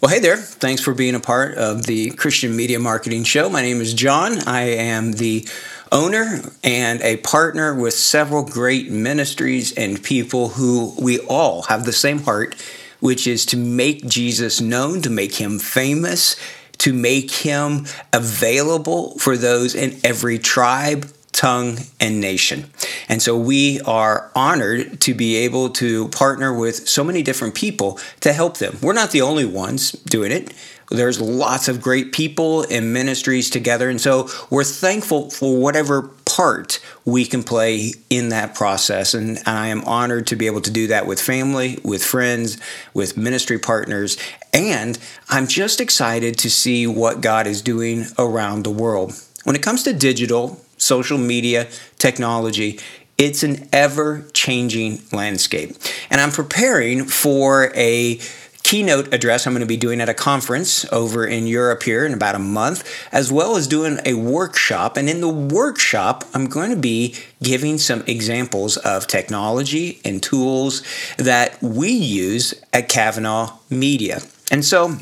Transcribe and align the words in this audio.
Well, 0.00 0.10
hey 0.10 0.20
there. 0.20 0.36
Thanks 0.36 0.82
for 0.82 0.94
being 0.94 1.14
a 1.14 1.20
part 1.20 1.54
of 1.54 1.86
the 1.86 2.10
Christian 2.10 2.54
Media 2.54 2.78
Marketing 2.78 3.24
Show. 3.24 3.48
My 3.48 3.62
name 3.62 3.80
is 3.80 3.94
Jon. 3.94 4.46
I 4.46 4.62
am 4.62 5.12
the 5.12 5.48
owner 5.90 6.42
and 6.62 7.00
a 7.00 7.16
partner 7.16 7.74
with 7.74 7.94
several 7.94 8.44
great 8.44 8.90
ministries 8.90 9.72
and 9.72 10.02
people 10.02 10.50
who 10.50 10.94
we 10.98 11.18
all 11.20 11.62
have 11.62 11.84
the 11.84 11.92
same 11.92 12.20
heart, 12.20 12.54
which 13.00 13.26
is 13.26 13.46
to 13.46 13.56
make 13.56 14.06
Jesus 14.06 14.60
known, 14.60 15.00
to 15.02 15.10
make 15.10 15.34
him 15.34 15.58
famous, 15.58 16.36
to 16.78 16.92
make 16.92 17.30
him 17.30 17.86
available 18.12 19.18
for 19.18 19.36
those 19.36 19.74
in 19.74 19.98
every 20.04 20.38
tribe, 20.38 21.10
tongue, 21.36 21.78
and 22.00 22.18
nation. 22.18 22.64
And 23.08 23.20
so 23.20 23.36
we 23.36 23.80
are 23.82 24.30
honored 24.34 25.00
to 25.02 25.14
be 25.14 25.36
able 25.36 25.68
to 25.70 26.08
partner 26.08 26.52
with 26.52 26.88
so 26.88 27.04
many 27.04 27.22
different 27.22 27.54
people 27.54 28.00
to 28.20 28.32
help 28.32 28.56
them. 28.56 28.78
We're 28.82 28.94
not 28.94 29.10
the 29.10 29.20
only 29.20 29.44
ones 29.44 29.92
doing 29.92 30.32
it. 30.32 30.52
There's 30.90 31.20
lots 31.20 31.68
of 31.68 31.82
great 31.82 32.12
people 32.12 32.62
and 32.70 32.92
ministries 32.92 33.50
together. 33.50 33.90
And 33.90 34.00
so 34.00 34.30
we're 34.50 34.64
thankful 34.64 35.30
for 35.30 35.60
whatever 35.60 36.10
part 36.24 36.80
we 37.04 37.26
can 37.26 37.42
play 37.42 37.92
in 38.08 38.30
that 38.30 38.54
process. 38.54 39.12
And 39.12 39.38
I 39.46 39.68
am 39.68 39.84
honored 39.84 40.28
to 40.28 40.36
be 40.36 40.46
able 40.46 40.60
to 40.62 40.70
do 40.70 40.86
that 40.86 41.06
with 41.06 41.20
family, 41.20 41.78
with 41.84 42.04
friends, 42.04 42.56
with 42.94 43.16
ministry 43.16 43.58
partners. 43.58 44.16
And 44.54 44.98
I'm 45.28 45.48
just 45.48 45.80
excited 45.80 46.38
to 46.38 46.50
see 46.50 46.86
what 46.86 47.20
God 47.20 47.46
is 47.46 47.60
doing 47.60 48.06
around 48.18 48.62
the 48.62 48.70
world. 48.70 49.20
When 49.44 49.56
it 49.56 49.62
comes 49.62 49.82
to 49.84 49.92
digital, 49.92 50.60
social 50.76 51.18
media, 51.18 51.68
technology, 51.98 52.78
it's 53.18 53.42
an 53.42 53.68
ever 53.72 54.26
changing 54.34 55.00
landscape. 55.12 55.74
And 56.10 56.20
I'm 56.20 56.30
preparing 56.30 57.04
for 57.04 57.72
a 57.74 58.20
keynote 58.66 59.14
address 59.14 59.46
I'm 59.46 59.52
going 59.52 59.60
to 59.60 59.66
be 59.66 59.76
doing 59.76 60.00
at 60.00 60.08
a 60.08 60.14
conference 60.14 60.84
over 60.92 61.24
in 61.24 61.46
Europe 61.46 61.84
here 61.84 62.04
in 62.04 62.12
about 62.12 62.34
a 62.34 62.40
month, 62.40 62.84
as 63.12 63.30
well 63.30 63.56
as 63.56 63.68
doing 63.68 64.00
a 64.04 64.14
workshop. 64.14 64.96
And 64.96 65.08
in 65.08 65.20
the 65.20 65.28
workshop, 65.28 66.24
I'm 66.34 66.46
going 66.46 66.70
to 66.70 66.76
be 66.76 67.14
giving 67.40 67.78
some 67.78 68.02
examples 68.08 68.76
of 68.78 69.06
technology 69.06 70.00
and 70.04 70.20
tools 70.20 70.82
that 71.16 71.62
we 71.62 71.90
use 71.90 72.54
at 72.72 72.88
Kavanah 72.88 73.52
Media. 73.70 74.20
And 74.50 74.64
so 74.64 74.96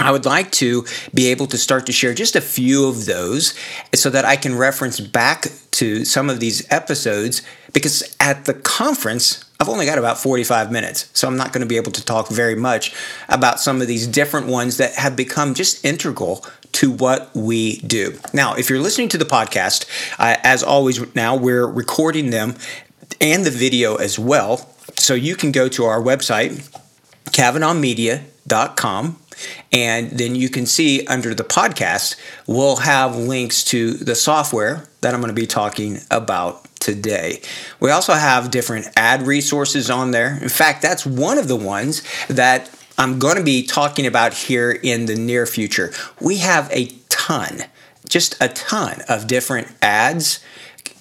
I 0.00 0.10
would 0.10 0.24
like 0.24 0.50
to 0.52 0.84
be 1.12 1.28
able 1.28 1.46
to 1.48 1.58
start 1.58 1.86
to 1.86 1.92
share 1.92 2.14
just 2.14 2.36
a 2.36 2.40
few 2.40 2.86
of 2.88 3.06
those 3.06 3.54
so 3.94 4.10
that 4.10 4.24
I 4.24 4.36
can 4.36 4.56
reference 4.56 5.00
back 5.00 5.46
to 5.72 6.04
some 6.04 6.30
of 6.30 6.40
these 6.40 6.70
episodes 6.72 7.42
because 7.72 8.16
at 8.18 8.44
the 8.44 8.54
conference, 8.54 9.44
I've 9.60 9.68
only 9.68 9.86
got 9.86 9.98
about 9.98 10.18
45 10.18 10.72
minutes, 10.72 11.10
so 11.12 11.28
I'm 11.28 11.36
not 11.36 11.52
going 11.52 11.60
to 11.60 11.66
be 11.66 11.76
able 11.76 11.92
to 11.92 12.04
talk 12.04 12.28
very 12.28 12.54
much 12.54 12.94
about 13.28 13.60
some 13.60 13.80
of 13.80 13.86
these 13.86 14.06
different 14.06 14.46
ones 14.46 14.78
that 14.78 14.94
have 14.94 15.16
become 15.16 15.54
just 15.54 15.84
integral 15.84 16.44
to 16.72 16.90
what 16.90 17.30
we 17.34 17.78
do. 17.80 18.18
Now, 18.32 18.54
if 18.54 18.70
you're 18.70 18.80
listening 18.80 19.08
to 19.10 19.18
the 19.18 19.24
podcast, 19.24 19.86
uh, 20.18 20.36
as 20.42 20.62
always, 20.62 21.14
now 21.14 21.36
we're 21.36 21.66
recording 21.66 22.30
them 22.30 22.54
and 23.20 23.44
the 23.44 23.50
video 23.50 23.96
as 23.96 24.18
well. 24.18 24.68
So 24.96 25.14
you 25.14 25.36
can 25.36 25.52
go 25.52 25.68
to 25.68 25.84
our 25.84 26.00
website, 26.00 26.68
KavanahMedia.com 27.26 28.30
and 29.72 30.10
then 30.10 30.34
you 30.34 30.48
can 30.48 30.66
see 30.66 31.06
under 31.06 31.34
the 31.34 31.44
podcast, 31.44 32.16
we'll 32.46 32.76
have 32.76 33.16
links 33.16 33.64
to 33.64 33.94
the 33.94 34.14
software 34.14 34.88
that 35.00 35.14
I'm 35.14 35.20
going 35.20 35.34
to 35.34 35.40
be 35.40 35.46
talking 35.46 35.98
about 36.10 36.64
today. 36.80 37.40
We 37.78 37.90
also 37.90 38.14
have 38.14 38.50
different 38.50 38.88
ad 38.96 39.22
resources 39.22 39.90
on 39.90 40.10
there. 40.10 40.38
In 40.42 40.48
fact, 40.48 40.82
that's 40.82 41.06
one 41.06 41.38
of 41.38 41.48
the 41.48 41.56
ones 41.56 42.02
that 42.28 42.70
I'm 42.98 43.18
going 43.18 43.36
to 43.36 43.44
be 43.44 43.62
talking 43.62 44.06
about 44.06 44.34
here 44.34 44.70
in 44.70 45.06
the 45.06 45.14
near 45.14 45.46
future. 45.46 45.92
We 46.20 46.38
have 46.38 46.70
a 46.70 46.86
ton, 47.08 47.62
just 48.08 48.36
a 48.42 48.48
ton 48.48 49.02
of 49.08 49.26
different 49.26 49.68
ads 49.80 50.40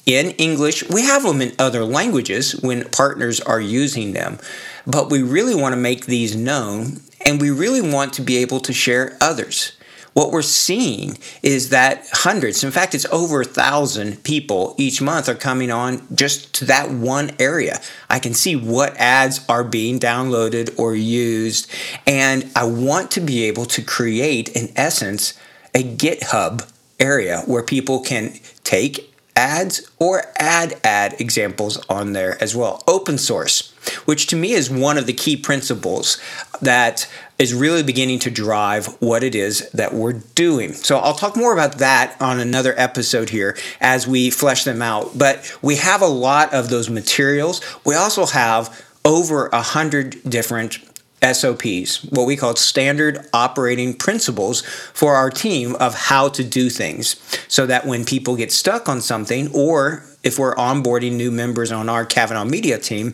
in 0.05 0.31
English. 0.31 0.87
We 0.89 1.03
have 1.03 1.23
them 1.23 1.41
in 1.41 1.53
other 1.59 1.83
languages 1.83 2.53
when 2.61 2.89
partners 2.89 3.39
are 3.39 3.61
using 3.61 4.13
them, 4.13 4.39
but 4.85 5.09
we 5.09 5.21
really 5.21 5.55
want 5.55 5.73
to 5.73 5.79
make 5.79 6.05
these 6.05 6.35
known 6.35 7.01
and 7.25 7.41
we 7.41 7.51
really 7.51 7.81
want 7.81 8.13
to 8.13 8.21
be 8.21 8.37
able 8.37 8.59
to 8.61 8.73
share 8.73 9.17
others. 9.21 9.73
What 10.13 10.31
we're 10.31 10.41
seeing 10.41 11.17
is 11.43 11.69
that 11.69 12.05
hundreds, 12.11 12.63
in 12.63 12.71
fact, 12.71 12.95
it's 12.95 13.05
over 13.05 13.41
a 13.41 13.45
thousand 13.45 14.23
people 14.23 14.75
each 14.77 15.01
month 15.01 15.29
are 15.29 15.35
coming 15.35 15.71
on 15.71 16.05
just 16.13 16.53
to 16.55 16.65
that 16.65 16.89
one 16.89 17.31
area. 17.39 17.79
I 18.09 18.19
can 18.19 18.33
see 18.33 18.55
what 18.55 18.97
ads 18.97 19.45
are 19.47 19.63
being 19.63 19.99
downloaded 19.99 20.77
or 20.79 20.95
used, 20.95 21.71
and 22.07 22.49
I 22.55 22.65
want 22.65 23.11
to 23.11 23.21
be 23.21 23.43
able 23.45 23.65
to 23.67 23.81
create, 23.81 24.49
in 24.49 24.73
essence, 24.75 25.35
a 25.75 25.83
GitHub 25.83 26.69
area 26.99 27.43
where 27.45 27.63
people 27.63 28.01
can 28.01 28.33
take 28.63 29.08
ads 29.39 29.89
or 29.99 30.23
add 30.37 30.77
ad 30.83 31.15
examples 31.17 31.77
on 31.87 32.11
there 32.11 32.41
as 32.43 32.53
well. 32.53 32.83
Open 32.87 33.17
source, 33.17 33.71
which 34.03 34.27
to 34.27 34.35
me 34.35 34.51
is 34.51 34.69
one 34.69 34.97
of 34.97 35.05
the 35.05 35.13
key 35.13 35.37
principles 35.37 36.21
that 36.61 37.09
is 37.37 37.53
really 37.53 37.81
beginning 37.81 38.19
to 38.19 38.29
drive 38.29 38.87
what 39.01 39.23
it 39.23 39.33
is 39.33 39.69
that 39.71 39.93
we're 39.93 40.21
doing. 40.35 40.73
So 40.73 40.97
I'll 40.97 41.13
talk 41.13 41.37
more 41.37 41.53
about 41.53 41.77
that 41.77 42.21
on 42.21 42.37
another 42.41 42.73
episode 42.77 43.29
here 43.29 43.57
as 43.79 44.05
we 44.05 44.29
flesh 44.29 44.65
them 44.65 44.81
out. 44.81 45.17
But 45.17 45.57
we 45.61 45.77
have 45.77 46.01
a 46.01 46.07
lot 46.07 46.53
of 46.53 46.69
those 46.69 46.89
materials. 46.89 47.61
We 47.85 47.95
also 47.95 48.25
have 48.25 48.85
over 49.05 49.47
a 49.47 49.61
hundred 49.61 50.21
different 50.29 50.79
SOPs, 51.21 52.03
what 52.05 52.25
we 52.25 52.35
call 52.35 52.55
standard 52.55 53.27
operating 53.33 53.93
principles 53.93 54.61
for 54.93 55.15
our 55.15 55.29
team 55.29 55.75
of 55.75 55.93
how 55.93 56.29
to 56.29 56.43
do 56.43 56.69
things 56.69 57.15
so 57.47 57.65
that 57.65 57.85
when 57.85 58.05
people 58.05 58.35
get 58.35 58.51
stuck 58.51 58.87
on 58.87 59.01
something 59.01 59.51
or 59.53 60.03
if 60.23 60.39
we're 60.39 60.55
onboarding 60.55 61.13
new 61.13 61.31
members 61.31 61.71
on 61.71 61.89
our 61.89 62.05
Kavanah 62.05 62.49
Media 62.49 62.77
team, 62.77 63.13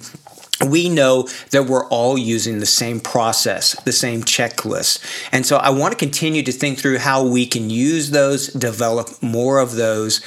we 0.65 0.87
know 0.87 1.27
that 1.51 1.65
we're 1.65 1.87
all 1.87 2.17
using 2.17 2.59
the 2.59 2.65
same 2.65 2.99
process, 2.99 3.79
the 3.83 3.91
same 3.91 4.23
checklist. 4.23 5.03
And 5.31 5.45
so 5.45 5.57
I 5.57 5.69
want 5.69 5.91
to 5.91 5.97
continue 5.97 6.43
to 6.43 6.51
think 6.51 6.79
through 6.79 6.99
how 6.99 7.25
we 7.25 7.45
can 7.45 7.69
use 7.69 8.11
those, 8.11 8.47
develop 8.47 9.21
more 9.21 9.59
of 9.59 9.73
those. 9.73 10.21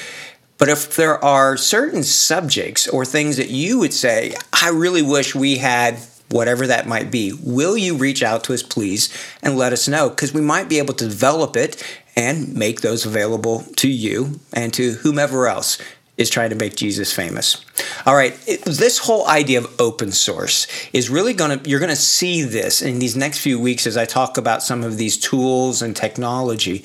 But 0.58 0.68
if 0.68 0.96
there 0.96 1.22
are 1.24 1.56
certain 1.56 2.02
subjects 2.02 2.86
or 2.88 3.04
things 3.04 3.36
that 3.36 3.48
you 3.48 3.78
would 3.78 3.94
say, 3.94 4.34
I 4.52 4.70
really 4.70 5.02
wish 5.02 5.34
we 5.34 5.56
had 5.56 5.98
whatever 6.30 6.66
that 6.66 6.86
might 6.86 7.10
be, 7.10 7.32
will 7.42 7.76
you 7.76 7.96
reach 7.96 8.22
out 8.22 8.44
to 8.44 8.54
us, 8.54 8.62
please, 8.62 9.08
and 9.42 9.56
let 9.56 9.72
us 9.72 9.88
know? 9.88 10.08
Because 10.10 10.32
we 10.32 10.40
might 10.40 10.68
be 10.68 10.78
able 10.78 10.94
to 10.94 11.08
develop 11.08 11.56
it 11.56 11.82
and 12.16 12.54
make 12.54 12.80
those 12.80 13.06
available 13.06 13.64
to 13.76 13.88
you 13.88 14.40
and 14.52 14.74
to 14.74 14.92
whomever 14.92 15.46
else 15.46 15.78
is 16.16 16.28
trying 16.28 16.50
to 16.50 16.56
make 16.56 16.74
Jesus 16.74 17.12
famous. 17.12 17.64
All 18.04 18.16
right, 18.16 18.36
it, 18.46 18.64
this 18.64 18.98
whole 18.98 19.26
idea 19.28 19.60
of 19.60 19.80
open 19.80 20.10
source 20.10 20.66
is 20.92 21.08
really 21.08 21.32
going 21.32 21.60
to, 21.60 21.70
you're 21.70 21.78
going 21.78 21.90
to 21.90 21.96
see 21.96 22.42
this 22.42 22.82
in 22.82 22.98
these 22.98 23.16
next 23.16 23.38
few 23.38 23.58
weeks 23.60 23.86
as 23.86 23.96
I 23.96 24.04
talk 24.04 24.36
about 24.36 24.64
some 24.64 24.82
of 24.82 24.96
these 24.96 25.16
tools 25.16 25.80
and 25.80 25.94
technology, 25.94 26.84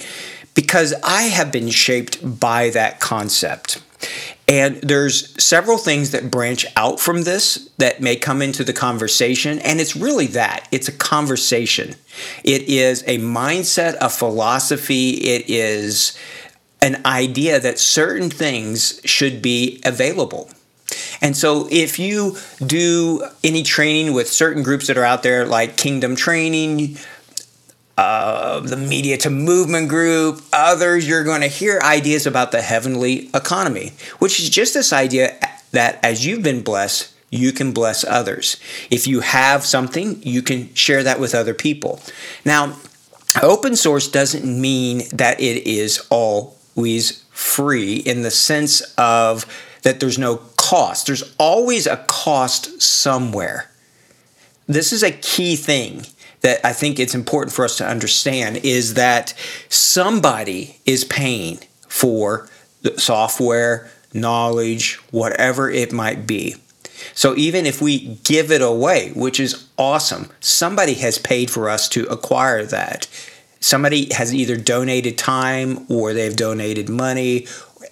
because 0.54 0.94
I 1.04 1.24
have 1.24 1.52
been 1.52 1.70
shaped 1.70 2.40
by 2.40 2.70
that 2.70 3.00
concept. 3.00 3.82
And 4.54 4.76
there's 4.84 5.44
several 5.44 5.80
things 5.80 6.12
that 6.12 6.30
branch 6.30 6.68
out 6.78 7.00
from 7.00 7.24
this 7.24 7.72
that 7.80 8.02
may 8.02 8.16
come 8.16 8.40
into 8.40 8.64
the 8.64 8.72
conversation. 8.72 9.58
And 9.58 9.82
it's 9.82 9.96
really 9.96 10.28
that 10.28 10.68
it's 10.72 10.88
a 10.88 10.92
conversation. 10.92 11.96
It 12.44 12.62
is 12.70 13.02
a 13.08 13.18
mindset, 13.18 13.98
a 14.00 14.12
philosophy. 14.12 15.10
It 15.10 15.50
is 15.50 16.16
an 16.84 17.02
idea 17.04 17.60
that 17.62 17.80
certain 17.80 18.30
things 18.30 19.02
should 19.04 19.42
be 19.42 19.82
available. 19.84 20.52
And 21.20 21.36
so, 21.36 21.68
if 21.72 21.98
you 21.98 22.38
do 22.64 23.26
any 23.44 23.64
training 23.64 24.14
with 24.14 24.30
certain 24.30 24.62
groups 24.62 24.86
that 24.86 25.00
are 25.00 25.04
out 25.04 25.24
there, 25.24 25.48
like 25.48 25.78
Kingdom 25.78 26.16
Training, 26.16 27.00
uh, 27.98 28.60
the 28.60 28.78
Media 28.78 29.18
to 29.18 29.30
Movement 29.30 29.90
group, 29.90 30.42
others, 30.52 31.08
you're 31.08 31.24
going 31.24 31.42
to 31.42 31.48
hear 31.48 31.80
ideas 31.84 32.26
about 32.26 32.52
the 32.52 32.62
heavenly 32.62 33.30
economy, 33.34 33.94
which 34.20 34.40
is 34.40 34.50
just 34.50 34.74
this 34.74 34.92
idea 34.92 35.38
that 35.72 36.04
as 36.04 36.26
you've 36.26 36.44
been 36.44 36.64
blessed, 36.64 37.14
you 37.30 37.52
can 37.52 37.72
bless 37.72 38.04
others. 38.04 38.58
If 38.92 39.08
you 39.08 39.22
have 39.22 39.66
something, 39.66 40.22
you 40.24 40.42
can 40.42 40.74
share 40.76 41.04
that 41.04 41.20
with 41.20 41.34
other 41.34 41.54
people. 41.54 42.00
Now, 42.46 42.78
open 43.42 43.76
source 43.76 44.08
doesn't 44.08 44.46
mean 44.46 45.04
that 45.12 45.40
it 45.40 45.68
is 45.68 46.06
always 46.10 47.24
free 47.32 47.98
in 47.98 48.22
the 48.22 48.32
sense 48.32 48.82
of 48.98 49.46
that 49.82 50.00
there's 50.00 50.20
no 50.20 50.38
cost. 50.58 51.08
There's 51.08 51.36
always 51.38 51.88
a 51.88 51.98
cost 52.08 52.82
somewhere. 52.82 53.70
This 54.68 54.94
is 54.94 55.04
a 55.04 55.12
key 55.12 55.56
thing 55.56 56.06
that 56.44 56.66
I 56.66 56.74
think 56.74 57.00
it's 57.00 57.16
important 57.16 57.56
for 57.56 57.66
us 57.66 57.78
to 57.78 57.88
understand 57.88 58.58
is 58.58 58.94
that 58.94 59.34
somebody 59.70 60.80
is 60.86 61.06
paying 61.06 61.60
for 61.88 62.50
the 62.82 63.00
software, 63.00 63.90
knowledge, 64.14 64.96
whatever 65.12 65.70
it 65.70 65.92
might 65.92 66.28
be. 66.28 66.56
So 67.14 67.36
even 67.36 67.66
if 67.66 67.82
we 67.82 68.16
give 68.24 68.52
it 68.52 68.62
away, 68.62 69.12
which 69.16 69.40
is 69.40 69.68
awesome, 69.78 70.30
somebody 70.40 70.94
has 70.96 71.18
paid 71.18 71.50
for 71.50 71.70
us 71.70 71.90
to 71.90 72.06
acquire 72.06 72.66
that. 72.66 73.08
Somebody 73.60 74.14
has 74.14 74.34
either 74.34 74.58
donated 74.58 75.18
time 75.18 75.86
or 75.90 76.14
they've 76.14 76.36
donated 76.36 76.90
money, 76.90 77.48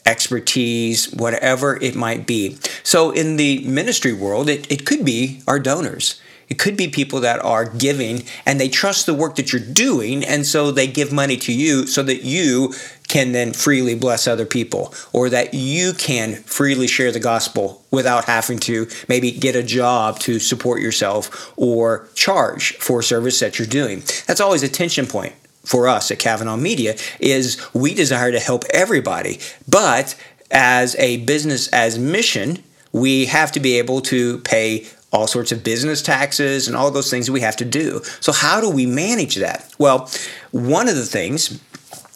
expertise, 0.06 1.12
whatever 1.14 1.82
it 1.82 1.96
might 1.96 2.28
be. 2.28 2.58
So 2.84 3.12
in 3.12 3.38
the 3.38 3.66
ministry 3.66 4.12
world, 4.12 4.50
it, 4.50 4.70
it 4.72 4.86
could 4.86 5.06
be 5.06 5.42
our 5.48 5.60
donors. 5.60 6.22
It 6.52 6.60
could 6.60 6.76
be 6.76 6.90
people 6.90 7.22
that 7.22 7.40
are 7.46 7.64
giving 7.64 8.24
and 8.46 8.60
they 8.60 8.68
trust 8.68 9.06
the 9.06 9.14
work 9.14 9.38
that 9.38 9.54
you're 9.54 9.62
doing, 9.62 10.22
and 10.22 10.46
so 10.46 10.70
they 10.70 10.86
give 10.86 11.14
money 11.14 11.38
to 11.38 11.54
you 11.54 11.88
so 11.88 12.04
that 12.04 12.24
you 12.24 12.74
can 13.08 13.32
then 13.32 13.54
freely 13.54 13.96
bless 13.96 14.28
other 14.28 14.46
people 14.46 14.94
or 15.14 15.30
that 15.30 15.54
you 15.54 15.94
can 15.94 16.36
freely 16.36 16.88
share 16.88 17.10
the 17.10 17.22
gospel 17.22 17.82
without 17.90 18.26
having 18.26 18.60
to 18.60 18.90
maybe 19.08 19.32
get 19.32 19.56
a 19.56 19.64
job 19.64 20.20
to 20.20 20.40
support 20.40 20.82
yourself 20.82 21.54
or 21.56 22.10
charge 22.16 22.74
for 22.80 23.00
a 23.00 23.04
service 23.04 23.40
that 23.40 23.58
you're 23.58 23.66
doing. 23.66 24.00
That's 24.28 24.42
always 24.42 24.62
a 24.62 24.68
tension 24.68 25.06
point 25.06 25.34
for 25.64 25.88
us 25.88 26.12
at 26.12 26.20
Kavanah 26.20 26.60
Media 26.60 26.98
is 27.22 27.66
we 27.74 27.94
desire 27.94 28.34
to 28.34 28.40
help 28.42 28.66
everybody, 28.74 29.40
but 29.70 30.18
as 30.52 30.98
a 30.98 31.24
business 31.24 31.70
as 31.70 31.98
mission, 31.98 32.62
we 32.92 33.28
have 33.28 33.54
to 33.54 33.62
be 33.62 33.78
able 33.78 34.02
to 34.02 34.40
pay 34.40 34.86
all 35.12 35.28
sorts 35.28 35.52
of 35.52 35.64
business 35.64 36.02
taxes 36.02 36.68
and 36.68 36.76
all 36.76 36.90
those 36.92 37.10
things 37.10 37.30
we 37.30 37.42
have 37.42 37.58
to 37.58 37.66
do. 37.66 38.02
So, 38.20 38.32
how 38.32 38.62
do 38.62 38.70
we 38.70 38.86
manage 38.86 39.36
that? 39.36 39.74
Well, 39.78 40.10
one 40.52 40.88
of 40.88 40.96
the 40.96 41.06
things 41.06 41.60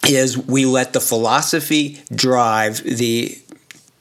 is 0.08 0.38
we 0.38 0.66
let 0.66 0.94
the 0.94 1.02
philosophy 1.02 2.02
drive 2.14 2.84
the 2.84 3.38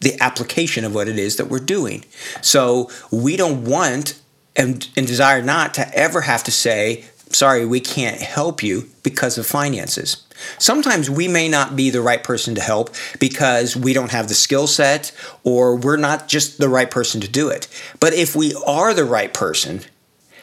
the 0.00 0.20
application 0.20 0.84
of 0.84 0.94
what 0.94 1.08
it 1.08 1.18
is 1.18 1.36
that 1.36 1.46
we're 1.46 1.58
doing. 1.58 2.04
So, 2.42 2.90
we 3.10 3.36
don't 3.36 3.64
want 3.64 4.20
and, 4.56 4.88
and 4.96 5.06
desire 5.06 5.42
not 5.42 5.74
to 5.74 5.94
ever 5.94 6.20
have 6.22 6.44
to 6.44 6.52
say, 6.52 7.04
sorry, 7.30 7.66
we 7.66 7.80
can't 7.80 8.20
help 8.20 8.62
you 8.62 8.88
because 9.02 9.38
of 9.38 9.46
finances. 9.46 10.23
Sometimes 10.58 11.08
we 11.08 11.28
may 11.28 11.48
not 11.48 11.76
be 11.76 11.90
the 11.90 12.02
right 12.02 12.22
person 12.22 12.54
to 12.54 12.60
help 12.60 12.94
because 13.18 13.76
we 13.76 13.92
don't 13.92 14.10
have 14.10 14.28
the 14.28 14.34
skill 14.34 14.66
set 14.66 15.12
or 15.42 15.76
we're 15.76 15.96
not 15.96 16.28
just 16.28 16.58
the 16.58 16.68
right 16.68 16.90
person 16.90 17.20
to 17.20 17.28
do 17.28 17.48
it. 17.48 17.68
But 18.00 18.14
if 18.14 18.34
we 18.34 18.54
are 18.66 18.94
the 18.94 19.04
right 19.04 19.32
person, 19.32 19.82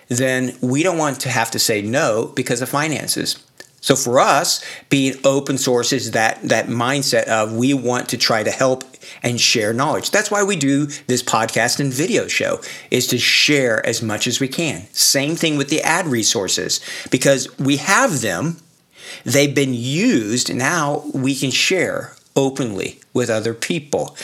then 0.08 0.56
we 0.62 0.84
don't 0.84 0.98
want 0.98 1.20
to 1.22 1.30
have 1.30 1.52
to 1.52 1.60
say 1.60 1.82
no 1.82 2.32
because 2.36 2.62
of 2.62 2.70
finances. 2.70 3.44
So 3.82 3.96
for 3.96 4.20
us, 4.20 4.64
being 4.90 5.16
open 5.26 5.58
source 5.58 5.92
is 5.92 6.12
that 6.12 6.40
that 6.44 6.68
mindset 6.68 7.24
of 7.24 7.54
we 7.54 7.74
want 7.74 8.10
to 8.10 8.18
try 8.18 8.44
to 8.44 8.52
help 8.52 8.84
and 9.24 9.42
share 9.42 9.74
knowledge. 9.74 10.12
That's 10.12 10.30
why 10.30 10.44
we 10.44 10.56
do 10.56 10.86
this 11.08 11.24
podcast 11.24 11.80
and 11.80 11.92
video 11.92 12.28
show 12.28 12.62
is 12.92 13.08
to 13.08 13.18
share 13.18 13.84
as 13.84 14.04
much 14.04 14.28
as 14.28 14.40
we 14.40 14.48
can. 14.48 14.86
Same 14.92 15.36
thing 15.36 15.58
with 15.58 15.70
the 15.70 15.82
ad 15.82 16.06
resources 16.06 16.80
because 17.10 17.58
we 17.58 17.78
have 17.78 18.22
them 18.22 18.58
They've 19.24 19.54
been 19.54 19.74
used. 19.74 20.54
Now 20.54 21.04
we 21.14 21.36
can 21.36 21.52
share 21.52 22.16
openly 22.36 23.00
with 23.14 23.30
other 23.30 23.54
people. 23.54 24.16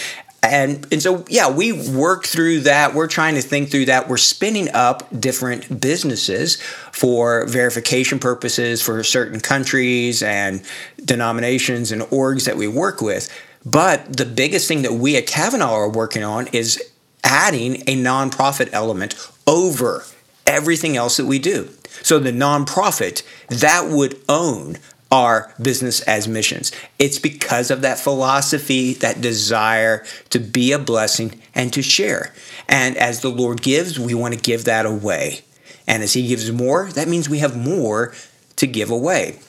And, 0.43 0.87
and 0.91 1.01
so, 1.01 1.25
yeah, 1.27 1.49
we 1.49 1.73
work 1.73 2.25
through 2.25 2.61
that. 2.61 2.93
We're 2.93 3.07
trying 3.07 3.35
to 3.35 3.41
think 3.41 3.69
through 3.69 3.85
that. 3.85 4.07
We're 4.07 4.17
spinning 4.17 4.69
up 4.73 5.07
different 5.19 5.81
businesses 5.81 6.61
for 6.91 7.45
verification 7.47 8.19
purposes 8.19 8.81
for 8.81 9.03
certain 9.03 9.39
countries 9.39 10.23
and 10.23 10.61
denominations 11.03 11.91
and 11.91 12.03
orgs 12.03 12.45
that 12.45 12.55
we 12.55 12.67
work 12.67 13.01
with. 13.01 13.29
But 13.65 14.15
the 14.15 14.25
biggest 14.25 14.67
thing 14.67 14.83
that 14.83 14.93
we 14.93 15.17
at 15.17 15.27
Kavanah 15.27 15.67
are 15.67 15.89
working 15.89 16.23
on 16.23 16.47
is 16.47 16.81
adding 17.23 17.77
a 17.81 17.97
nonprofit 17.97 18.69
element 18.71 19.15
over 19.45 20.05
everything 20.45 20.95
else 20.95 21.17
that 21.17 21.25
we 21.25 21.39
do. 21.39 21.69
So 22.03 22.19
the 22.19 22.31
nonprofit 22.31 23.23
that 23.49 23.87
would 23.89 24.19
own 24.27 24.77
our 25.11 25.53
business 25.61 26.01
as 26.01 26.27
missions. 26.27 26.71
It's 26.99 27.19
because 27.19 27.71
of 27.71 27.81
that 27.81 27.99
philosophy, 27.99 28.93
that 28.95 29.21
desire 29.21 30.05
to 30.29 30.39
be 30.39 30.71
a 30.71 30.79
blessing 30.79 31.41
and 31.55 31.71
to 31.73 31.81
share. 31.81 32.33
And 32.67 32.97
as 32.97 33.21
the 33.21 33.29
Lord 33.29 33.61
gives, 33.61 33.99
we 33.99 34.13
want 34.13 34.33
to 34.33 34.39
give 34.39 34.65
that 34.65 34.85
away. 34.85 35.41
And 35.87 36.03
as 36.03 36.13
He 36.13 36.27
gives 36.27 36.51
more, 36.51 36.91
that 36.91 37.07
means 37.07 37.29
we 37.29 37.39
have 37.39 37.55
more 37.55 38.13
to 38.57 38.67
give 38.67 38.91
away. 38.91 39.39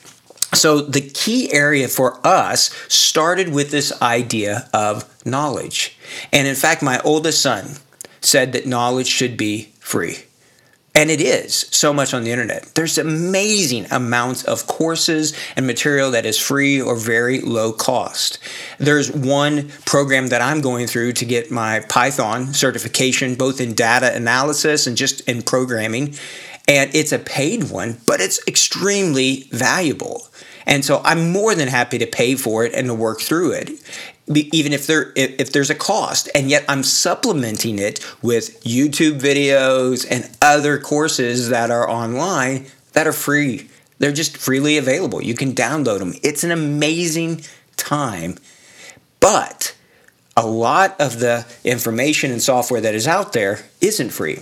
So 0.53 0.81
the 0.81 1.01
key 1.01 1.51
area 1.53 1.87
for 1.87 2.25
us 2.25 2.73
started 2.87 3.49
with 3.49 3.69
this 3.69 4.01
idea 4.01 4.69
of 4.73 5.07
knowledge. 5.25 5.97
And 6.33 6.47
in 6.47 6.55
fact, 6.55 6.81
my 6.81 6.99
oldest 7.01 7.41
son 7.41 7.75
said 8.21 8.53
that 8.53 8.65
knowledge 8.65 9.07
should 9.07 9.37
be 9.37 9.73
free. 9.79 10.23
And 10.95 11.11
it 11.11 11.21
is 11.21 11.53
so 11.71 11.93
much 11.93 12.13
on 12.13 12.23
the 12.23 12.31
internet. 12.31 12.71
There's 12.75 12.97
amazing 12.97 13.85
amounts 13.91 14.43
of 14.43 14.67
courses 14.67 15.37
and 15.55 15.67
material 15.67 16.11
that 16.11 16.25
is 16.25 16.37
free 16.37 16.81
or 16.81 16.95
very 16.95 17.39
low 17.41 17.71
cost. 17.71 18.39
There's 18.79 19.11
one 19.11 19.69
program 19.85 20.27
that 20.27 20.41
I'm 20.41 20.61
going 20.61 20.87
through 20.87 21.13
to 21.13 21.25
get 21.25 21.51
my 21.51 21.81
Python 21.81 22.53
certification, 22.53 23.35
both 23.35 23.61
in 23.61 23.73
data 23.73 24.13
analysis 24.13 24.87
and 24.87 24.97
just 24.97 25.21
in 25.21 25.43
programming. 25.43 26.15
And 26.67 26.93
it's 26.93 27.11
a 27.11 27.19
paid 27.19 27.69
one, 27.69 27.97
but 28.05 28.19
it's 28.19 28.39
extremely 28.47 29.47
valuable. 29.51 30.27
And 30.65 30.85
so 30.85 31.01
I'm 31.03 31.31
more 31.31 31.55
than 31.55 31.67
happy 31.67 31.97
to 31.97 32.05
pay 32.05 32.35
for 32.35 32.63
it 32.65 32.73
and 32.73 32.87
to 32.87 32.93
work 32.93 33.21
through 33.21 33.53
it 33.53 33.69
even 34.35 34.73
if 34.73 34.85
there 34.85 35.11
if 35.15 35.51
there's 35.51 35.69
a 35.69 35.75
cost 35.75 36.29
and 36.35 36.49
yet 36.49 36.63
i'm 36.69 36.83
supplementing 36.83 37.79
it 37.79 37.99
with 38.21 38.63
youtube 38.63 39.19
videos 39.19 40.05
and 40.09 40.29
other 40.41 40.77
courses 40.77 41.49
that 41.49 41.71
are 41.71 41.89
online 41.89 42.65
that 42.93 43.07
are 43.07 43.13
free. 43.13 43.69
They're 43.99 44.11
just 44.11 44.37
freely 44.37 44.77
available. 44.77 45.21
You 45.21 45.35
can 45.35 45.53
download 45.53 45.99
them 45.99 46.13
it's 46.23 46.43
an 46.43 46.51
amazing 46.51 47.41
time. 47.77 48.35
But 49.19 49.75
a 50.37 50.45
lot 50.45 50.99
of 50.99 51.19
the 51.19 51.45
information 51.63 52.31
and 52.31 52.41
software 52.41 52.81
that 52.81 52.95
is 52.95 53.07
out 53.07 53.33
there 53.33 53.65
isn't 53.81 54.11
free 54.11 54.39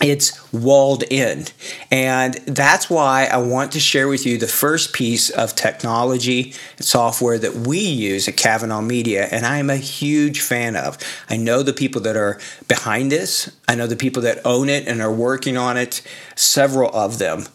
it's 0.00 0.52
walled 0.52 1.04
in. 1.10 1.44
And 1.90 2.34
that's 2.46 2.88
why 2.88 3.28
I 3.30 3.36
want 3.36 3.72
to 3.72 3.80
share 3.80 4.08
with 4.08 4.24
you 4.26 4.38
the 4.38 4.46
first 4.46 4.92
piece 4.92 5.30
of 5.30 5.54
technology 5.54 6.54
and 6.76 6.86
software 6.86 7.38
that 7.38 7.54
we 7.54 7.78
use 7.78 8.26
at 8.26 8.36
Kavanah 8.36 8.86
Media, 8.86 9.28
and 9.30 9.44
I 9.44 9.58
am 9.58 9.70
a 9.70 9.76
huge 9.76 10.40
fan 10.40 10.76
of. 10.76 10.96
I 11.28 11.36
know 11.36 11.62
the 11.62 11.72
people 11.72 12.00
that 12.02 12.16
are 12.16 12.40
behind 12.66 13.12
this, 13.12 13.50
I 13.68 13.74
know 13.74 13.86
the 13.86 13.96
people 13.96 14.22
that 14.22 14.44
own 14.44 14.68
it 14.68 14.88
and 14.88 15.00
are 15.00 15.12
working 15.12 15.56
on 15.56 15.76
it, 15.76 16.02
several 16.34 16.90
of 16.90 17.18
them 17.18 17.46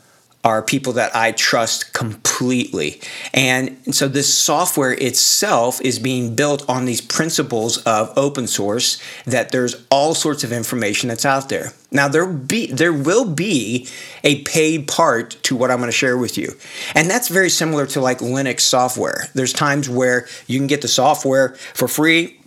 are 0.45 0.61
people 0.61 0.93
that 0.93 1.13
I 1.15 1.31
trust 1.31 1.91
completely. 1.91 3.01
And 3.33 3.77
so 3.93 4.07
this 4.07 4.31
software 4.31 4.93
itself 4.93 5.81
is 5.81 5.97
being 5.97 6.35
built 6.35 6.63
on 6.69 6.85
these 6.85 7.01
principles 7.01 7.79
of 7.79 8.15
open 8.15 8.45
source 8.45 9.01
that 9.25 9.51
there's 9.51 9.83
all 9.89 10.13
sorts 10.13 10.43
of 10.43 10.51
information 10.51 11.09
that's 11.09 11.25
out 11.25 11.49
there. 11.49 11.73
Now 11.91 12.07
there 12.07 12.27
be 12.27 12.67
there 12.67 12.93
will 12.93 13.25
be 13.25 13.87
a 14.23 14.43
paid 14.43 14.87
part 14.87 15.31
to 15.43 15.55
what 15.55 15.71
I'm 15.71 15.79
going 15.79 15.87
to 15.87 15.97
share 15.97 16.17
with 16.17 16.37
you. 16.37 16.53
And 16.93 17.09
that's 17.09 17.27
very 17.27 17.49
similar 17.49 17.87
to 17.87 17.99
like 17.99 18.19
Linux 18.19 18.61
software. 18.61 19.27
There's 19.33 19.53
times 19.53 19.89
where 19.89 20.27
you 20.45 20.59
can 20.59 20.67
get 20.67 20.83
the 20.83 20.87
software 20.87 21.55
for 21.73 21.87
free 21.87 22.39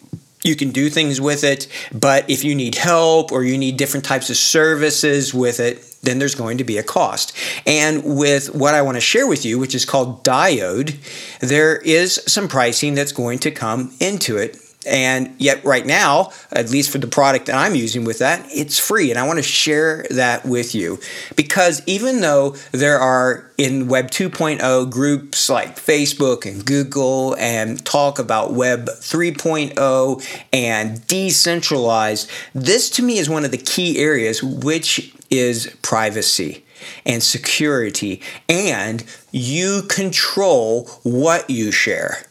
you 0.45 0.55
can 0.55 0.71
do 0.71 0.89
things 0.89 1.21
with 1.21 1.43
it, 1.43 1.67
but 1.93 2.31
if 2.31 2.45
you 2.45 2.55
need 2.55 2.77
help 2.77 3.33
or 3.33 3.43
you 3.43 3.59
need 3.59 3.77
different 3.77 4.05
types 4.05 4.31
of 4.31 4.37
services 4.37 5.35
with 5.35 5.59
it, 5.59 5.85
then 6.03 6.19
there's 6.19 6.35
going 6.35 6.59
to 6.59 6.65
be 6.65 6.79
a 6.79 6.83
cost. 6.83 7.37
And 7.67 8.03
with 8.05 8.55
what 8.55 8.75
I 8.75 8.83
want 8.83 8.97
to 8.97 9.01
share 9.01 9.27
with 9.27 9.45
you, 9.45 9.59
which 9.59 9.75
is 9.75 9.85
called 9.85 10.25
Diode, 10.25 10.97
there 11.41 11.77
is 11.77 12.23
some 12.27 12.49
pricing 12.49 12.95
that's 12.95 13.13
going 13.13 13.39
to 13.41 13.51
come 13.51 13.93
into 14.01 14.37
it 14.37 14.68
and 14.87 15.35
yet, 15.39 15.65
right 15.65 15.85
now, 15.85 16.31
at 16.53 16.71
least 16.71 16.91
for 16.91 16.99
the 16.99 17.09
product 17.09 17.47
that 17.47 17.57
I'm 17.57 17.75
using 17.75 18.05
with 18.05 18.21
that, 18.21 18.47
it's 18.49 18.79
free. 18.79 19.11
And 19.11 19.19
I 19.19 19.27
want 19.27 19.39
to 19.39 19.43
share 19.43 20.07
that 20.11 20.47
with 20.47 20.75
you 20.75 21.01
because 21.35 21.83
even 21.87 22.21
though 22.21 22.57
there 22.71 22.99
are 22.99 23.51
in 23.59 23.89
Web 23.89 24.11
2.0 24.11 24.91
groups 24.91 25.51
like 25.51 25.77
Facebook 25.77 26.47
and 26.47 26.65
Google 26.65 27.35
and 27.39 27.85
talk 27.85 28.21
about 28.21 28.53
Web 28.53 28.87
3.0 28.87 30.45
and 30.53 31.07
decentralized, 31.09 32.31
this 32.55 32.89
to 32.91 33.03
me 33.03 33.19
is 33.19 33.29
one 33.29 33.45
of 33.45 33.51
the 33.51 33.59
key 33.59 33.99
areas, 33.99 34.43
which 34.43 35.13
is 35.29 35.77
privacy. 35.83 36.65
and 37.05 37.25
security, 37.25 38.23
and 38.49 39.05
you 39.33 39.83
control 39.89 40.87
what 41.03 41.51
you 41.51 41.73
share. 41.73 42.25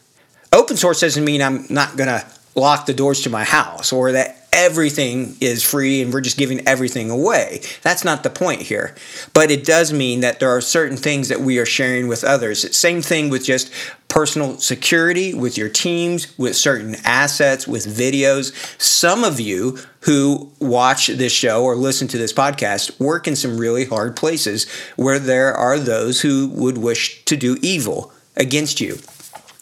Open 0.52 0.74
source 0.74 1.00
doesn't 1.00 1.22
mean 1.22 1.42
I'm 1.42 1.66
not 1.68 1.98
going 1.98 2.08
to 2.08 2.26
lock 2.58 2.86
the 2.86 2.94
doors 2.94 3.22
to 3.22 3.30
my 3.30 3.44
house 3.44 3.92
or 3.92 4.12
that 4.12 4.48
everything 4.52 5.36
is 5.40 5.62
free 5.62 6.02
and 6.02 6.12
we're 6.12 6.20
just 6.20 6.38
giving 6.38 6.66
everything 6.66 7.10
away. 7.10 7.60
That's 7.82 8.04
not 8.04 8.22
the 8.22 8.30
point 8.30 8.62
here. 8.62 8.94
But 9.34 9.50
it 9.50 9.64
does 9.64 9.92
mean 9.92 10.20
that 10.20 10.40
there 10.40 10.50
are 10.50 10.60
certain 10.60 10.96
things 10.96 11.28
that 11.28 11.40
we 11.40 11.58
are 11.58 11.66
sharing 11.66 12.08
with 12.08 12.24
others. 12.24 12.76
Same 12.76 13.02
thing 13.02 13.30
with 13.30 13.44
just 13.44 13.70
personal 14.08 14.58
security, 14.58 15.34
with 15.34 15.58
your 15.58 15.68
teams, 15.68 16.36
with 16.38 16.56
certain 16.56 16.96
assets, 17.04 17.68
with 17.68 17.86
videos. 17.86 18.52
Some 18.80 19.22
of 19.22 19.38
you 19.38 19.78
who 20.00 20.50
watch 20.60 21.08
this 21.08 21.32
show 21.32 21.62
or 21.62 21.76
listen 21.76 22.08
to 22.08 22.18
this 22.18 22.32
podcast 22.32 22.98
work 22.98 23.28
in 23.28 23.36
some 23.36 23.58
really 23.58 23.84
hard 23.84 24.16
places 24.16 24.68
where 24.96 25.18
there 25.18 25.54
are 25.54 25.78
those 25.78 26.22
who 26.22 26.48
would 26.48 26.78
wish 26.78 27.24
to 27.26 27.36
do 27.36 27.58
evil 27.60 28.12
against 28.36 28.80
you. 28.80 28.98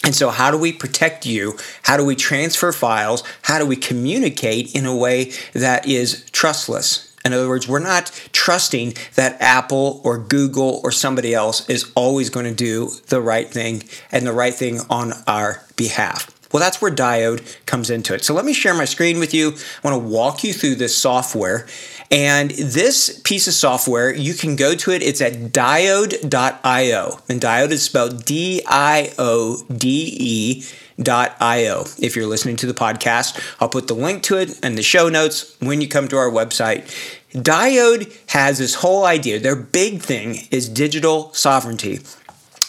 And 0.06 0.14
so, 0.14 0.30
how 0.30 0.52
do 0.52 0.56
we 0.56 0.72
protect 0.72 1.26
you? 1.26 1.58
How 1.82 1.96
do 1.96 2.04
we 2.04 2.14
transfer 2.14 2.70
files? 2.70 3.24
How 3.42 3.58
do 3.58 3.66
we 3.66 3.74
communicate 3.74 4.72
in 4.72 4.86
a 4.86 4.96
way 4.96 5.32
that 5.52 5.86
is 5.88 6.30
trustless? 6.30 7.12
In 7.24 7.32
other 7.32 7.48
words, 7.48 7.66
we're 7.66 7.80
not 7.80 8.12
trusting 8.30 8.94
that 9.16 9.36
Apple 9.42 10.00
or 10.04 10.16
Google 10.16 10.80
or 10.84 10.92
somebody 10.92 11.34
else 11.34 11.68
is 11.68 11.90
always 11.96 12.30
going 12.30 12.46
to 12.46 12.54
do 12.54 12.90
the 13.08 13.20
right 13.20 13.48
thing 13.48 13.82
and 14.12 14.24
the 14.24 14.32
right 14.32 14.54
thing 14.54 14.78
on 14.88 15.12
our 15.26 15.64
behalf. 15.74 16.30
Well, 16.52 16.60
that's 16.60 16.80
where 16.80 16.92
Diode 16.92 17.66
comes 17.66 17.90
into 17.90 18.14
it. 18.14 18.24
So 18.24 18.32
let 18.32 18.44
me 18.44 18.52
share 18.52 18.74
my 18.74 18.84
screen 18.84 19.18
with 19.18 19.34
you. 19.34 19.48
I 19.82 19.88
want 19.88 20.02
to 20.02 20.08
walk 20.08 20.44
you 20.44 20.52
through 20.52 20.76
this 20.76 20.96
software. 20.96 21.66
And 22.10 22.50
this 22.50 23.20
piece 23.24 23.48
of 23.48 23.54
software, 23.54 24.14
you 24.14 24.34
can 24.34 24.56
go 24.56 24.74
to 24.74 24.90
it. 24.92 25.02
It's 25.02 25.20
at 25.20 25.32
diode.io. 25.52 27.20
And 27.28 27.40
diode 27.40 27.70
is 27.70 27.82
spelled 27.82 28.24
D 28.24 28.62
I 28.66 29.12
O 29.18 29.62
D 29.74 30.16
E. 30.18 30.64
Dot 30.98 31.36
.io. 31.40 31.84
If 31.98 32.16
you're 32.16 32.26
listening 32.26 32.56
to 32.56 32.66
the 32.66 32.72
podcast, 32.72 33.38
I'll 33.60 33.68
put 33.68 33.86
the 33.86 33.94
link 33.94 34.22
to 34.22 34.38
it 34.38 34.64
in 34.64 34.76
the 34.76 34.82
show 34.82 35.10
notes 35.10 35.54
when 35.60 35.82
you 35.82 35.88
come 35.88 36.08
to 36.08 36.16
our 36.16 36.30
website. 36.30 36.86
Diode 37.34 38.16
has 38.30 38.56
this 38.56 38.76
whole 38.76 39.04
idea. 39.04 39.38
Their 39.38 39.56
big 39.56 40.00
thing 40.00 40.46
is 40.50 40.70
digital 40.70 41.34
sovereignty 41.34 41.98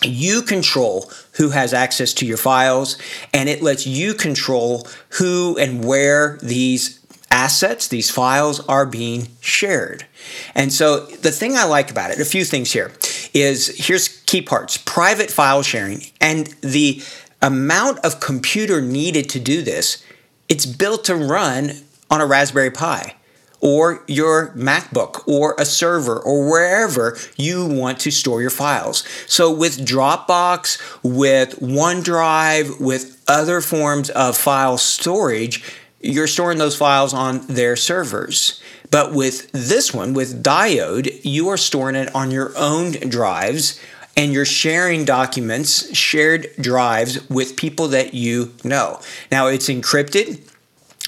you 0.04 0.42
control 0.42 1.12
who 1.34 1.50
has 1.50 1.74
access 1.74 2.14
to 2.14 2.26
your 2.26 2.38
files 2.38 2.98
and 3.34 3.50
it 3.50 3.62
lets 3.62 3.88
you 3.88 4.14
control 4.14 4.88
who 5.18 5.58
and 5.58 5.84
where 5.84 6.38
these 6.42 7.00
assets, 7.38 7.88
these 7.88 8.10
files 8.10 8.60
are 8.68 8.86
being 8.86 9.28
shared. 9.42 10.08
And 10.56 10.74
so 10.74 11.06
the 11.06 11.32
thing 11.32 11.56
I 11.56 11.66
like 11.66 11.92
about 11.92 12.10
it, 12.10 12.20
a 12.20 12.26
few 12.26 12.44
things 12.44 12.72
here, 12.72 12.92
is 13.34 13.86
here's 13.88 14.08
key 14.26 14.42
parts 14.42 14.78
private 14.78 15.30
file 15.30 15.62
sharing 15.62 16.02
and 16.20 16.48
the 16.62 17.02
amount 17.42 18.00
of 18.00 18.20
computer 18.20 18.82
needed 18.82 19.30
to 19.30 19.40
do 19.40 19.62
this, 19.62 20.04
it's 20.50 20.66
built 20.66 21.06
to 21.06 21.16
run 21.16 21.84
on 22.10 22.22
a 22.22 22.26
Raspberry 22.26 22.72
Pi 22.72 23.14
or 23.62 24.04
your 24.08 24.50
MacBook 24.56 25.28
or 25.28 25.56
a 25.60 25.66
server 25.66 26.20
or 26.20 26.50
wherever 26.50 27.18
you 27.36 27.66
want 27.68 28.00
to 28.00 28.12
store 28.12 28.42
your 28.42 28.50
files. 28.50 29.04
So, 29.28 29.52
with 29.52 29.86
Dropbox, 29.86 30.80
with 31.04 31.60
OneDrive, 31.60 32.80
with 32.80 33.24
other 33.28 33.62
forms 33.62 34.10
of 34.12 34.38
file 34.38 34.78
storage, 34.78 35.64
you're 36.08 36.28
storing 36.28 36.58
those 36.58 36.76
files 36.76 37.14
on 37.14 37.46
their 37.48 37.76
servers. 37.76 38.62
But 38.90 39.14
with 39.14 39.52
this 39.52 39.94
one, 39.94 40.14
with 40.14 40.44
Diode, 40.44 41.20
you 41.24 41.50
are 41.50 41.58
storing 41.58 41.96
it 41.96 42.14
on 42.16 42.32
your 42.32 42.58
own 42.58 42.92
drives 42.94 43.80
and 44.16 44.34
you're 44.34 44.46
sharing 44.46 45.06
documents, 45.06 45.96
shared 45.96 46.48
drives 46.60 47.30
with 47.30 47.56
people 47.56 47.90
that 47.90 48.14
you 48.14 48.54
know. 48.64 49.00
Now, 49.32 49.48
it's 49.48 49.70
encrypted 49.70 50.42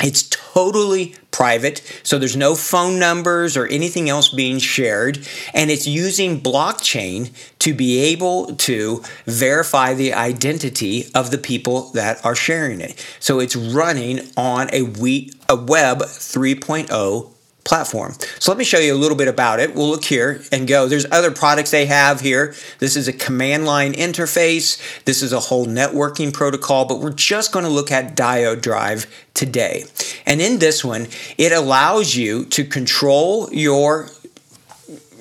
it's 0.02 0.24
totally 0.30 1.16
private, 1.32 1.82
so 2.04 2.18
there's 2.18 2.36
no 2.36 2.56
phone 2.56 3.00
numbers 3.00 3.56
or 3.56 3.68
anything 3.68 4.10
else 4.10 4.30
being 4.30 4.60
shared, 4.60 5.28
and 5.54 5.70
it's 5.70 5.88
using 5.88 6.42
blockchain 6.42 7.32
to 7.60 7.74
be 7.74 8.00
able 8.00 8.56
to 8.56 9.04
verify 9.26 9.94
the 9.94 10.14
identity 10.14 11.10
of 11.14 11.32
the 11.32 11.38
people 11.38 11.92
that 11.92 12.24
are 12.26 12.36
sharing 12.36 12.82
it. 12.82 13.06
So 13.20 13.40
it's 13.40 13.56
running 13.56 14.22
on 14.36 14.70
a, 14.74 14.84
we, 14.84 15.32
a 15.48 15.56
Web 15.56 16.00
3.0 16.00 17.32
platform. 17.70 18.16
So 18.40 18.52
let 18.52 18.58
me 18.58 18.66
show 18.66 18.80
you 18.80 18.94
a 18.94 18.98
little 18.98 19.18
bit 19.18 19.28
about 19.28 19.60
it. 19.60 19.76
We'll 19.76 19.90
look 19.90 20.04
here 20.04 20.42
and 20.52 20.68
go. 20.68 20.88
There's 20.88 21.06
other 21.12 21.32
products 21.32 21.72
they 21.72 21.86
have 21.86 22.20
here. 22.20 22.56
This 22.80 22.98
is 22.98 23.08
a 23.08 23.14
command 23.14 23.66
line 23.66 23.94
interface. 23.94 24.82
This 25.06 25.22
is 25.22 25.32
a 25.32 25.40
whole 25.40 25.68
networking 25.68 26.34
protocol, 26.34 26.86
but 26.86 27.00
we're 27.00 27.14
just 27.14 27.52
going 27.54 27.66
to 27.66 27.72
look 27.72 27.92
at 27.92 28.18
Diode 28.18 28.62
Drive 28.62 29.06
today. 29.36 29.84
And 30.26 30.42
in 30.42 30.60
this 30.60 30.84
one, 30.84 31.08
it 31.38 31.52
allows 31.52 32.16
you 32.16 32.44
to 32.46 32.66
control 32.66 33.50
your 33.54 34.08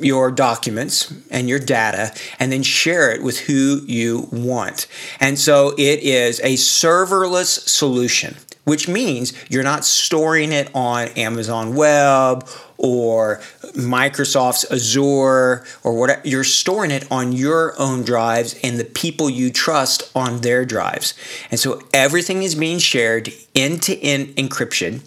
your 0.00 0.30
documents 0.30 1.12
and 1.30 1.48
your 1.48 1.58
data 1.58 2.14
and 2.38 2.52
then 2.52 2.62
share 2.62 3.10
it 3.10 3.22
with 3.22 3.40
who 3.40 3.82
you 3.86 4.28
want. 4.30 4.86
And 5.20 5.38
so 5.38 5.74
it 5.76 6.00
is 6.00 6.40
a 6.40 6.54
serverless 6.54 7.68
solution 7.68 8.36
which 8.68 8.86
means 8.86 9.32
you're 9.48 9.62
not 9.62 9.82
storing 9.82 10.52
it 10.52 10.70
on 10.74 11.08
Amazon 11.16 11.74
Web 11.74 12.46
or 12.76 13.38
Microsoft's 13.74 14.70
Azure 14.70 15.64
or 15.82 15.98
whatever. 15.98 16.20
You're 16.22 16.44
storing 16.44 16.90
it 16.90 17.10
on 17.10 17.32
your 17.32 17.74
own 17.80 18.02
drives 18.02 18.60
and 18.62 18.78
the 18.78 18.84
people 18.84 19.30
you 19.30 19.50
trust 19.50 20.12
on 20.14 20.42
their 20.42 20.66
drives. 20.66 21.14
And 21.50 21.58
so 21.58 21.80
everything 21.94 22.42
is 22.42 22.54
being 22.54 22.78
shared 22.78 23.32
end 23.54 23.82
to 23.84 23.98
end 24.00 24.36
encryption 24.36 25.00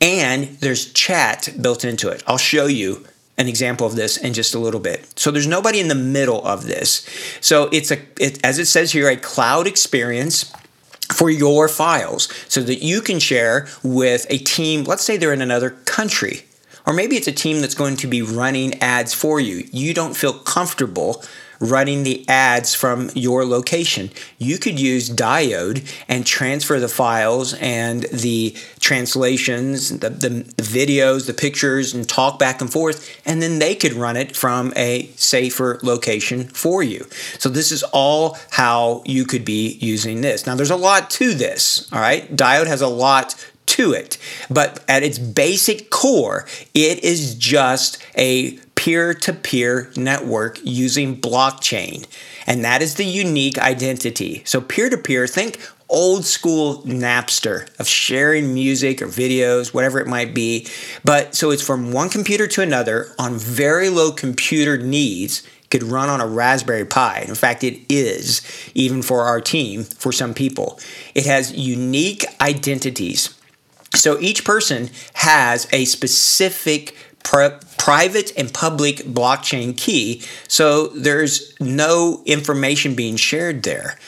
and 0.00 0.44
there's 0.60 0.92
chat 0.92 1.48
built 1.60 1.84
into 1.84 2.10
it. 2.10 2.22
I'll 2.28 2.38
show 2.38 2.66
you 2.66 3.04
an 3.40 3.48
example 3.48 3.86
of 3.86 3.96
this 3.96 4.18
in 4.18 4.34
just 4.34 4.54
a 4.54 4.58
little 4.58 4.80
bit. 4.80 5.18
So 5.18 5.30
there's 5.30 5.46
nobody 5.46 5.80
in 5.80 5.88
the 5.88 5.94
middle 5.94 6.46
of 6.46 6.66
this. 6.66 7.08
So 7.40 7.70
it's 7.72 7.90
a 7.90 7.98
it, 8.18 8.38
as 8.44 8.58
it 8.58 8.66
says 8.66 8.92
here 8.92 9.08
a 9.08 9.16
cloud 9.16 9.66
experience 9.66 10.52
for 11.10 11.30
your 11.30 11.66
files 11.66 12.28
so 12.48 12.60
that 12.62 12.82
you 12.82 13.00
can 13.00 13.18
share 13.18 13.66
with 13.82 14.26
a 14.28 14.36
team, 14.38 14.84
let's 14.84 15.02
say 15.02 15.16
they're 15.16 15.32
in 15.32 15.40
another 15.40 15.70
country. 15.70 16.42
Or 16.86 16.92
maybe 16.92 17.16
it's 17.16 17.26
a 17.26 17.32
team 17.32 17.62
that's 17.62 17.74
going 17.74 17.96
to 17.96 18.06
be 18.06 18.20
running 18.20 18.74
ads 18.82 19.14
for 19.14 19.40
you. 19.40 19.66
You 19.72 19.94
don't 19.94 20.14
feel 20.14 20.34
comfortable 20.34 21.24
running 21.60 22.02
the 22.02 22.26
ads 22.28 22.74
from 22.74 23.10
your 23.14 23.44
location. 23.44 24.10
You 24.38 24.58
could 24.58 24.80
use 24.80 25.10
Diode 25.10 25.86
and 26.08 26.26
transfer 26.26 26.80
the 26.80 26.88
files 26.88 27.54
and 27.54 28.04
the 28.04 28.56
translations, 28.80 29.98
the, 29.98 30.08
the, 30.08 30.28
the, 30.28 30.62
videos, 30.62 31.26
the 31.26 31.34
pictures, 31.34 31.94
and 31.94 32.08
talk 32.08 32.38
back 32.38 32.60
and 32.60 32.72
forth, 32.72 33.20
and 33.26 33.42
then 33.42 33.58
they 33.58 33.74
could 33.74 33.92
run 33.92 34.16
it 34.16 34.36
from 34.36 34.72
a 34.74 35.10
safer 35.16 35.78
location 35.82 36.48
for 36.48 36.82
you. 36.82 37.06
So, 37.38 37.48
this 37.48 37.70
is 37.70 37.82
all 37.82 38.38
how 38.50 39.02
you 39.04 39.24
could 39.24 39.44
be 39.44 39.76
using 39.80 40.22
this. 40.22 40.46
Now, 40.46 40.54
there's 40.54 40.70
a 40.70 40.76
lot 40.76 41.10
to 41.10 41.34
this, 41.34 41.92
all 41.92 42.00
right? 42.00 42.34
Diode 42.34 42.66
has 42.66 42.80
a 42.80 42.88
lot 42.88 43.34
to 43.70 43.92
it. 43.92 44.18
But 44.50 44.84
at 44.88 45.02
its 45.02 45.18
basic 45.18 45.90
core, 45.90 46.46
it 46.74 47.04
is 47.04 47.34
just 47.36 48.02
a 48.16 48.58
peer 48.80 49.12
to 49.12 49.34
peer 49.34 49.90
network 49.94 50.58
using 50.64 51.20
blockchain. 51.20 52.06
And 52.46 52.64
that 52.64 52.80
is 52.80 52.94
the 52.94 53.04
unique 53.04 53.58
identity. 53.58 54.40
So, 54.46 54.62
peer 54.62 54.88
to 54.88 54.96
peer, 54.96 55.26
think 55.26 55.60
old 55.90 56.24
school 56.24 56.82
Napster 56.84 57.68
of 57.78 57.86
sharing 57.86 58.54
music 58.54 59.02
or 59.02 59.06
videos, 59.06 59.74
whatever 59.74 60.00
it 60.00 60.06
might 60.06 60.34
be. 60.34 60.66
But 61.04 61.34
so 61.34 61.50
it's 61.50 61.62
from 61.62 61.92
one 61.92 62.08
computer 62.08 62.46
to 62.46 62.62
another 62.62 63.12
on 63.18 63.36
very 63.36 63.90
low 63.90 64.12
computer 64.12 64.78
needs. 64.78 65.46
Could 65.68 65.82
run 65.82 66.08
on 66.08 66.20
a 66.20 66.26
Raspberry 66.26 66.86
Pi. 66.86 67.20
In 67.28 67.34
fact, 67.34 67.62
it 67.62 67.80
is, 67.88 68.40
even 68.74 69.02
for 69.02 69.22
our 69.22 69.40
team, 69.40 69.84
for 69.84 70.10
some 70.10 70.34
people. 70.34 70.80
It 71.14 71.26
has 71.26 71.52
unique 71.52 72.24
identities. 72.40 73.36
So 73.94 74.18
each 74.20 74.44
person 74.44 74.90
has 75.14 75.68
a 75.72 75.84
specific 75.84 76.96
private 77.22 78.32
and 78.36 78.52
public 78.52 78.98
blockchain 78.98 79.76
key, 79.76 80.22
so 80.48 80.88
there's 80.88 81.54
no 81.60 82.22
information 82.26 82.94
being 82.94 83.16
shared 83.16 83.62
there. 83.62 83.98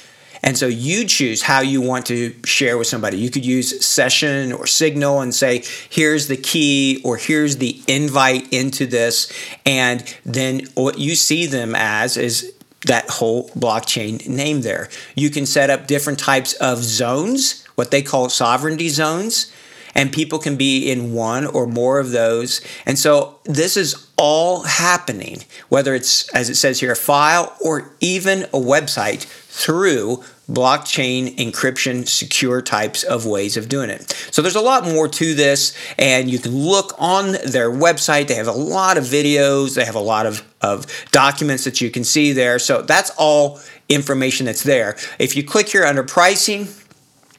And 0.45 0.59
so 0.59 0.66
you 0.66 1.07
choose 1.07 1.42
how 1.42 1.61
you 1.61 1.81
want 1.81 2.07
to 2.07 2.35
share 2.45 2.76
with 2.76 2.88
somebody. 2.88 3.16
You 3.16 3.31
could 3.31 3.47
use 3.47 3.85
session 3.85 4.52
or 4.52 4.66
signal 4.66 5.21
and 5.21 5.33
say, 5.33 5.62
here's 5.88 6.26
the 6.26 6.37
key 6.37 7.00
or 7.04 7.16
here's 7.16 7.59
the 7.59 7.81
invite 7.87 8.52
into 8.52 8.87
this. 8.87 9.33
And 9.64 10.02
then 10.26 10.66
what 10.75 10.99
you 10.99 11.14
see 11.14 11.47
them 11.47 11.76
as 11.76 12.16
is 12.16 12.52
that 12.87 13.09
whole 13.09 13.50
blockchain 13.50 14.26
name 14.26 14.62
there. 14.62 14.88
You 15.14 15.31
can 15.31 15.47
set 15.47 15.71
up 15.71 15.87
different 15.87 16.19
types 16.19 16.54
of 16.54 16.78
zones, 16.78 17.64
what 17.76 17.92
they 17.92 18.02
call 18.02 18.28
sovereignty 18.28 18.88
zones 18.88 19.52
and 19.94 20.12
people 20.12 20.38
can 20.38 20.56
be 20.56 20.90
in 20.90 21.12
one 21.12 21.46
or 21.46 21.66
more 21.66 21.99
of 21.99 22.11
those. 22.11 22.61
And 22.87 22.99
so 22.99 23.38
this 23.44 23.76
is 23.76 24.08
all 24.16 24.62
happening, 24.62 25.44
whether 25.68 25.94
it's, 25.94 26.28
as 26.30 26.49
it 26.49 26.54
says 26.56 26.80
here, 26.80 26.92
a 26.92 26.96
file 26.96 27.56
or 27.64 27.92
even 28.00 28.44
a 28.44 28.61
website 28.61 29.22
through 29.22 30.25
blockchain 30.50 31.34
encryption 31.37 32.06
secure 32.06 32.61
types 32.61 33.02
of 33.02 33.26
ways 33.26 33.56
of 33.56 33.68
doing 33.68 33.90
it. 33.90 34.11
So 34.30 34.42
there's 34.42 34.56
a 34.56 34.61
lot 34.61 34.84
more 34.84 35.08
to 35.08 35.34
this, 35.34 35.75
and 35.99 36.30
you 36.30 36.38
can 36.38 36.56
look 36.56 36.94
on 36.99 37.32
their 37.32 37.70
website. 37.70 38.26
They 38.26 38.34
have 38.34 38.49
a 38.49 38.52
lot 38.52 38.99
of 38.99 39.04
videos, 39.04 39.75
they 39.75 39.84
have 39.84 39.94
a 39.94 40.00
lot 40.00 40.26
of, 40.26 40.42
of 40.61 40.87
documents 41.11 41.64
that 41.64 41.80
you 41.80 41.90
can 41.90 42.04
see 42.04 42.32
there. 42.32 42.58
So 42.58 42.82
that's 42.82 43.11
all 43.18 43.61
information 43.88 44.46
that's 44.46 44.62
there. 44.62 44.96
If 45.18 45.37
you 45.37 45.44
click 45.44 45.68
here 45.68 45.84
under 45.84 46.02
pricing, 46.02 46.68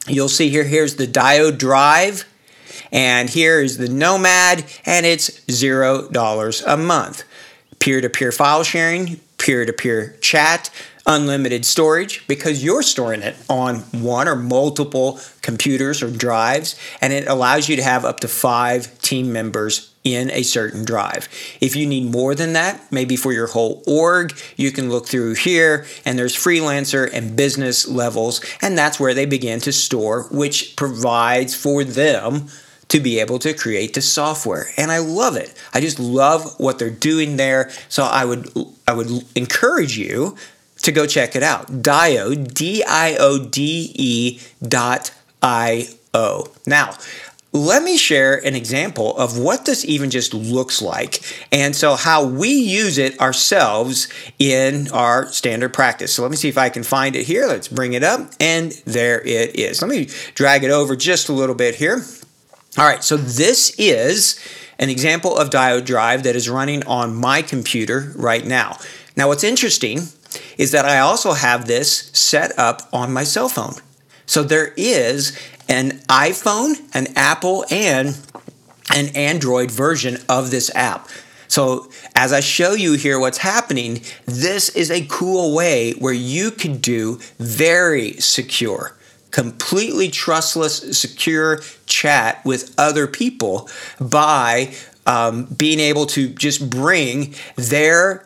you'll 0.06 0.28
see 0.28 0.48
here, 0.48 0.64
here's 0.64 0.96
the 0.96 1.06
diode 1.06 1.58
drive. 1.58 2.24
And 2.94 3.28
here 3.28 3.60
is 3.60 3.76
the 3.76 3.88
Nomad, 3.88 4.64
and 4.86 5.04
it's 5.04 5.28
$0 5.46 6.62
a 6.66 6.76
month. 6.76 7.24
Peer 7.80 8.00
to 8.00 8.08
peer 8.08 8.30
file 8.30 8.62
sharing, 8.62 9.16
peer 9.36 9.66
to 9.66 9.72
peer 9.72 10.16
chat, 10.20 10.70
unlimited 11.06 11.66
storage 11.66 12.26
because 12.26 12.64
you're 12.64 12.82
storing 12.82 13.20
it 13.20 13.36
on 13.50 13.80
one 13.90 14.26
or 14.28 14.36
multiple 14.36 15.18
computers 15.42 16.02
or 16.02 16.10
drives, 16.10 16.78
and 17.00 17.12
it 17.12 17.26
allows 17.26 17.68
you 17.68 17.76
to 17.76 17.82
have 17.82 18.04
up 18.04 18.20
to 18.20 18.28
five 18.28 18.96
team 19.02 19.32
members 19.32 19.92
in 20.04 20.30
a 20.30 20.42
certain 20.42 20.84
drive. 20.84 21.28
If 21.60 21.74
you 21.74 21.86
need 21.86 22.12
more 22.12 22.34
than 22.34 22.52
that, 22.52 22.80
maybe 22.92 23.16
for 23.16 23.32
your 23.32 23.48
whole 23.48 23.82
org, 23.86 24.32
you 24.56 24.70
can 24.70 24.88
look 24.88 25.06
through 25.06 25.34
here 25.34 25.84
and 26.04 26.18
there's 26.18 26.36
freelancer 26.36 27.10
and 27.12 27.36
business 27.36 27.88
levels, 27.88 28.40
and 28.62 28.78
that's 28.78 29.00
where 29.00 29.14
they 29.14 29.26
begin 29.26 29.60
to 29.60 29.72
store, 29.72 30.28
which 30.30 30.76
provides 30.76 31.54
for 31.54 31.82
them 31.82 32.48
to 32.88 33.00
be 33.00 33.18
able 33.20 33.38
to 33.40 33.54
create 33.54 33.94
the 33.94 34.02
software. 34.02 34.66
And 34.76 34.90
I 34.90 34.98
love 34.98 35.36
it. 35.36 35.54
I 35.72 35.80
just 35.80 35.98
love 35.98 36.58
what 36.58 36.78
they're 36.78 36.90
doing 36.90 37.36
there. 37.36 37.70
So 37.88 38.04
I 38.04 38.24
would 38.24 38.48
I 38.86 38.92
would 38.92 39.08
encourage 39.34 39.96
you 39.96 40.36
to 40.82 40.92
go 40.92 41.06
check 41.06 41.34
it 41.34 41.42
out. 41.42 41.68
Diode, 41.82 42.52
D 42.52 42.84
I 42.86 43.16
O 43.18 43.44
D 43.44 43.92
E 43.94 44.40
dot 44.62 45.12
I 45.42 45.88
O. 46.12 46.46
Now, 46.66 46.94
let 47.54 47.84
me 47.84 47.96
share 47.96 48.44
an 48.44 48.56
example 48.56 49.16
of 49.16 49.38
what 49.38 49.64
this 49.64 49.84
even 49.84 50.10
just 50.10 50.34
looks 50.34 50.82
like 50.82 51.22
and 51.52 51.74
so 51.74 51.94
how 51.94 52.24
we 52.24 52.48
use 52.48 52.98
it 52.98 53.20
ourselves 53.20 54.08
in 54.40 54.90
our 54.90 55.28
standard 55.28 55.72
practice. 55.72 56.12
So 56.12 56.22
let 56.22 56.32
me 56.32 56.36
see 56.36 56.48
if 56.48 56.58
I 56.58 56.68
can 56.68 56.82
find 56.82 57.14
it 57.14 57.26
here. 57.26 57.46
Let's 57.46 57.68
bring 57.68 57.92
it 57.92 58.02
up 58.02 58.32
and 58.40 58.72
there 58.86 59.20
it 59.20 59.54
is. 59.54 59.80
Let 59.80 59.88
me 59.88 60.08
drag 60.34 60.64
it 60.64 60.72
over 60.72 60.96
just 60.96 61.28
a 61.28 61.32
little 61.32 61.54
bit 61.54 61.76
here. 61.76 62.02
All 62.76 62.84
right, 62.84 63.04
so 63.04 63.16
this 63.16 63.72
is 63.78 64.40
an 64.80 64.90
example 64.90 65.36
of 65.36 65.48
diode 65.48 65.84
drive 65.84 66.24
that 66.24 66.34
is 66.34 66.50
running 66.50 66.84
on 66.86 67.14
my 67.14 67.40
computer 67.40 68.12
right 68.16 68.44
now. 68.44 68.78
Now 69.16 69.28
what's 69.28 69.44
interesting 69.44 70.08
is 70.58 70.72
that 70.72 70.84
I 70.84 70.98
also 70.98 71.34
have 71.34 71.68
this 71.68 72.10
set 72.12 72.58
up 72.58 72.88
on 72.92 73.12
my 73.12 73.22
cell 73.22 73.48
phone. 73.48 73.74
So 74.26 74.42
there 74.42 74.72
is 74.76 75.38
an 75.68 76.00
iPhone, 76.08 76.74
an 76.94 77.06
Apple, 77.14 77.64
and 77.70 78.18
an 78.92 79.14
Android 79.14 79.70
version 79.70 80.18
of 80.28 80.50
this 80.50 80.74
app. 80.74 81.08
So, 81.46 81.88
as 82.16 82.32
I 82.32 82.40
show 82.40 82.72
you 82.72 82.94
here 82.94 83.20
what's 83.20 83.38
happening, 83.38 84.00
this 84.24 84.70
is 84.70 84.90
a 84.90 85.06
cool 85.06 85.54
way 85.54 85.92
where 85.92 86.12
you 86.12 86.50
can 86.50 86.78
do 86.78 87.20
very 87.38 88.14
secure, 88.14 88.96
completely 89.34 90.08
trustless, 90.08 90.96
secure 90.96 91.60
chat 91.86 92.40
with 92.44 92.72
other 92.78 93.08
people 93.08 93.68
by 94.00 94.72
um, 95.06 95.46
being 95.46 95.80
able 95.80 96.06
to 96.06 96.28
just 96.28 96.70
bring 96.70 97.34
their 97.56 98.24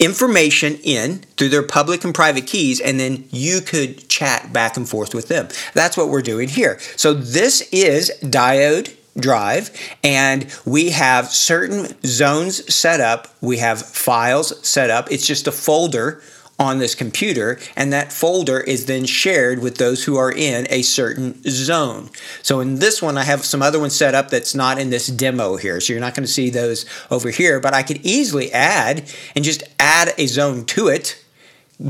information 0.00 0.74
in 0.82 1.18
through 1.36 1.50
their 1.50 1.62
public 1.62 2.02
and 2.02 2.12
private 2.12 2.44
keys, 2.48 2.80
and 2.80 2.98
then 2.98 3.24
you 3.30 3.60
could 3.60 4.08
chat 4.08 4.52
back 4.52 4.76
and 4.76 4.88
forth 4.88 5.14
with 5.14 5.28
them. 5.28 5.46
That's 5.74 5.96
what 5.96 6.08
we're 6.08 6.22
doing 6.22 6.48
here. 6.48 6.80
So 6.96 7.14
this 7.14 7.60
is 7.70 8.10
diode 8.20 8.96
drive 9.16 9.70
and 10.02 10.52
we 10.64 10.90
have 10.90 11.26
certain 11.26 12.00
zones 12.04 12.72
set 12.72 13.00
up 13.00 13.26
we 13.40 13.58
have 13.58 13.82
files 13.82 14.66
set 14.66 14.88
up 14.88 15.10
it's 15.10 15.26
just 15.26 15.48
a 15.48 15.52
folder 15.52 16.22
on 16.60 16.78
this 16.78 16.94
computer, 16.94 17.58
and 17.74 17.90
that 17.90 18.12
folder 18.12 18.60
is 18.60 18.84
then 18.84 19.06
shared 19.06 19.60
with 19.60 19.78
those 19.78 20.04
who 20.04 20.16
are 20.16 20.30
in 20.30 20.66
a 20.68 20.82
certain 20.82 21.40
zone. 21.44 22.10
So 22.42 22.60
in 22.60 22.78
this 22.78 23.00
one, 23.00 23.16
I 23.16 23.24
have 23.24 23.46
some 23.46 23.62
other 23.62 23.80
ones 23.80 23.96
set 23.96 24.14
up 24.14 24.28
that's 24.28 24.54
not 24.54 24.78
in 24.78 24.90
this 24.90 25.06
demo 25.06 25.56
here, 25.56 25.80
so 25.80 25.94
you're 25.94 26.00
not 26.00 26.14
going 26.14 26.26
to 26.26 26.32
see 26.32 26.50
those 26.50 26.84
over 27.10 27.30
here, 27.30 27.58
but 27.60 27.72
I 27.72 27.82
could 27.82 28.04
easily 28.04 28.52
add 28.52 29.10
and 29.34 29.42
just 29.42 29.62
add 29.78 30.12
a 30.18 30.26
zone 30.26 30.66
to 30.66 30.88
it, 30.88 31.24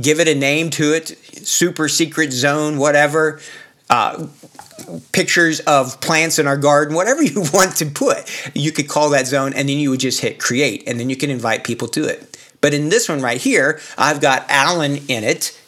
give 0.01 0.21
it 0.21 0.29
a 0.29 0.37
name 0.37 0.71
to 0.71 0.95
it, 0.95 1.09
super 1.09 1.89
secret 1.89 2.33
zone, 2.33 2.79
whatever. 2.79 3.41
Uh, 3.91 4.29
pictures 5.11 5.59
of 5.61 6.01
plants 6.01 6.39
in 6.39 6.47
our 6.47 6.57
garden, 6.57 6.95
whatever 6.95 7.23
you 7.25 7.43
want 7.53 7.75
to 7.77 7.87
put, 7.87 8.25
you 8.55 8.71
could 8.71 8.89
call 8.89 9.11
that 9.11 9.27
zone 9.27 9.53
and 9.53 9.69
then 9.69 9.79
you 9.79 9.91
would 9.91 9.99
just 9.99 10.21
hit 10.21 10.39
create 10.39 10.85
and 10.87 11.01
then 11.01 11.11
you 11.11 11.17
can 11.17 11.29
invite 11.29 11.65
people 11.65 11.89
to 11.89 12.05
it. 12.05 12.30
But 12.61 12.75
in 12.75 12.89
this 12.89 13.09
one 13.09 13.21
right 13.21 13.41
here, 13.41 13.81
I've 13.97 14.21
got 14.21 14.45
Alan 14.49 14.97
in 15.09 15.25
it, 15.25 15.59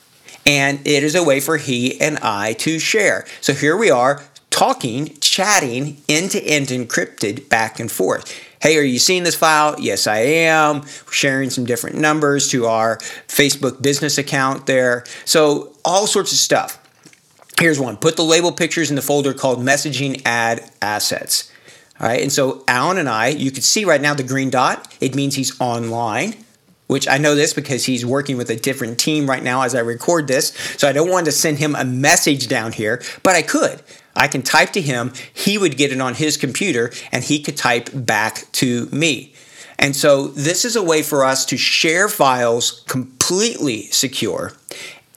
and 0.44 0.80
it 0.86 1.02
is 1.02 1.14
a 1.14 1.24
way 1.24 1.40
for 1.40 1.56
he 1.56 2.00
and 2.00 2.18
I 2.18 2.52
to 2.54 2.78
share. 2.78 3.26
So 3.40 3.52
here 3.52 3.76
we 3.76 3.90
are 3.90 4.22
talking, 4.50 5.16
chatting, 5.20 5.96
end 6.08 6.30
to 6.30 6.42
end 6.42 6.68
encrypted 6.68 7.48
back 7.48 7.80
and 7.80 7.90
forth. 7.90 8.38
Hey, 8.60 8.76
are 8.76 8.82
you 8.82 8.98
seeing 8.98 9.24
this 9.24 9.34
file? 9.34 9.74
Yes, 9.80 10.06
I 10.06 10.18
am. 10.18 10.84
sharing 11.10 11.50
some 11.50 11.64
different 11.64 11.96
numbers 11.96 12.48
to 12.50 12.66
our 12.66 12.98
Facebook 13.26 13.82
business 13.82 14.18
account 14.18 14.66
there. 14.66 15.04
So, 15.24 15.74
all 15.84 16.06
sorts 16.06 16.32
of 16.32 16.38
stuff. 16.38 16.78
Here's 17.58 17.80
one 17.80 17.96
put 17.96 18.16
the 18.16 18.22
label 18.22 18.52
pictures 18.52 18.90
in 18.90 18.96
the 18.96 19.02
folder 19.02 19.34
called 19.34 19.58
Messaging 19.58 20.22
Ad 20.24 20.70
Assets. 20.80 21.50
All 21.98 22.06
right, 22.06 22.20
and 22.20 22.32
so 22.32 22.64
Alan 22.68 22.98
and 22.98 23.08
I, 23.08 23.28
you 23.28 23.50
can 23.50 23.62
see 23.62 23.84
right 23.84 24.00
now 24.00 24.14
the 24.14 24.22
green 24.22 24.50
dot, 24.50 24.96
it 25.00 25.14
means 25.14 25.34
he's 25.34 25.58
online 25.60 26.34
which 26.86 27.08
I 27.08 27.18
know 27.18 27.34
this 27.34 27.54
because 27.54 27.84
he's 27.84 28.04
working 28.04 28.36
with 28.36 28.50
a 28.50 28.56
different 28.56 28.98
team 28.98 29.28
right 29.28 29.42
now 29.42 29.62
as 29.62 29.74
I 29.74 29.80
record 29.80 30.28
this. 30.28 30.48
So 30.76 30.88
I 30.88 30.92
don't 30.92 31.10
want 31.10 31.26
to 31.26 31.32
send 31.32 31.58
him 31.58 31.74
a 31.74 31.84
message 31.84 32.48
down 32.48 32.72
here, 32.72 33.02
but 33.22 33.34
I 33.34 33.42
could. 33.42 33.82
I 34.14 34.28
can 34.28 34.42
type 34.42 34.72
to 34.72 34.80
him, 34.80 35.12
he 35.32 35.56
would 35.56 35.76
get 35.78 35.90
it 35.90 36.00
on 36.00 36.14
his 36.14 36.36
computer, 36.36 36.92
and 37.10 37.24
he 37.24 37.42
could 37.42 37.56
type 37.56 37.88
back 37.94 38.44
to 38.52 38.86
me. 38.86 39.32
And 39.78 39.96
so 39.96 40.28
this 40.28 40.64
is 40.64 40.76
a 40.76 40.82
way 40.82 41.02
for 41.02 41.24
us 41.24 41.46
to 41.46 41.56
share 41.56 42.08
files 42.08 42.84
completely 42.86 43.84
secure 43.84 44.52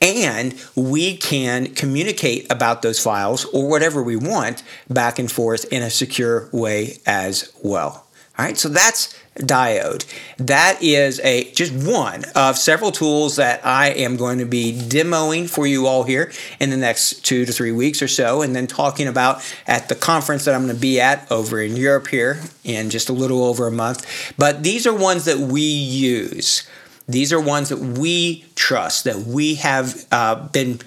and 0.01 0.53
we 0.75 1.17
can 1.17 1.73
communicate 1.73 2.51
about 2.51 2.81
those 2.81 2.99
files 2.99 3.45
or 3.45 3.67
whatever 3.67 4.03
we 4.03 4.15
want 4.15 4.63
back 4.89 5.19
and 5.19 5.31
forth 5.31 5.65
in 5.71 5.81
a 5.81 5.89
secure 5.89 6.49
way 6.51 6.99
as 7.05 7.51
well. 7.63 8.05
All 8.37 8.45
right, 8.45 8.57
so 8.57 8.69
that's 8.69 9.17
diode. 9.35 10.05
That 10.37 10.81
is 10.81 11.19
a 11.19 11.51
just 11.51 11.73
one 11.73 12.23
of 12.35 12.57
several 12.57 12.91
tools 12.91 13.35
that 13.35 13.65
I 13.65 13.89
am 13.89 14.15
going 14.15 14.39
to 14.39 14.45
be 14.45 14.73
demoing 14.73 15.49
for 15.49 15.67
you 15.67 15.87
all 15.87 16.03
here 16.03 16.31
in 16.59 16.69
the 16.69 16.77
next 16.77 17.25
two 17.25 17.45
to 17.45 17.51
three 17.51 17.71
weeks 17.71 18.01
or 18.01 18.07
so, 18.07 18.41
and 18.41 18.55
then 18.55 18.67
talking 18.67 19.07
about 19.07 19.43
at 19.67 19.89
the 19.89 19.95
conference 19.95 20.45
that 20.45 20.55
I'm 20.55 20.63
going 20.63 20.75
to 20.75 20.81
be 20.81 21.01
at 21.01 21.29
over 21.31 21.61
in 21.61 21.75
Europe 21.75 22.07
here 22.07 22.41
in 22.63 22.89
just 22.89 23.09
a 23.09 23.13
little 23.13 23.43
over 23.43 23.67
a 23.67 23.71
month. 23.71 24.33
But 24.37 24.63
these 24.63 24.87
are 24.87 24.93
ones 24.93 25.25
that 25.25 25.39
we 25.39 25.61
use. 25.61 26.67
These 27.07 27.31
are 27.33 27.39
ones 27.39 27.69
that 27.69 27.79
we 27.79 28.45
trust, 28.55 29.03
that 29.03 29.17
we 29.17 29.55
have 29.55 30.05
uh, 30.11 30.47
been 30.47 30.79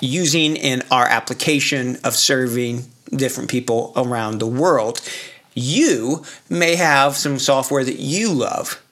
using 0.00 0.56
in 0.56 0.82
our 0.90 1.06
application 1.06 1.98
of 2.04 2.14
serving 2.14 2.84
different 3.10 3.50
people 3.50 3.92
around 3.96 4.38
the 4.38 4.46
world 4.46 5.00
you 5.58 6.24
may 6.48 6.76
have 6.76 7.16
some 7.16 7.38
software 7.38 7.84
that 7.84 7.98
you 7.98 8.32
love 8.32 8.82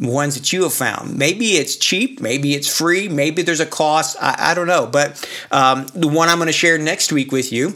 ones 0.00 0.34
that 0.36 0.52
you 0.52 0.62
have 0.62 0.72
found. 0.72 1.18
Maybe 1.18 1.56
it's 1.56 1.76
cheap, 1.76 2.20
maybe 2.20 2.54
it's 2.54 2.68
free, 2.68 3.08
maybe 3.08 3.42
there's 3.42 3.60
a 3.60 3.66
cost. 3.66 4.16
I, 4.20 4.50
I 4.50 4.54
don't 4.54 4.66
know. 4.66 4.86
But 4.86 5.28
um, 5.50 5.86
the 5.94 6.08
one 6.08 6.28
I'm 6.28 6.38
going 6.38 6.46
to 6.46 6.52
share 6.52 6.78
next 6.78 7.12
week 7.12 7.32
with 7.32 7.52
you 7.52 7.74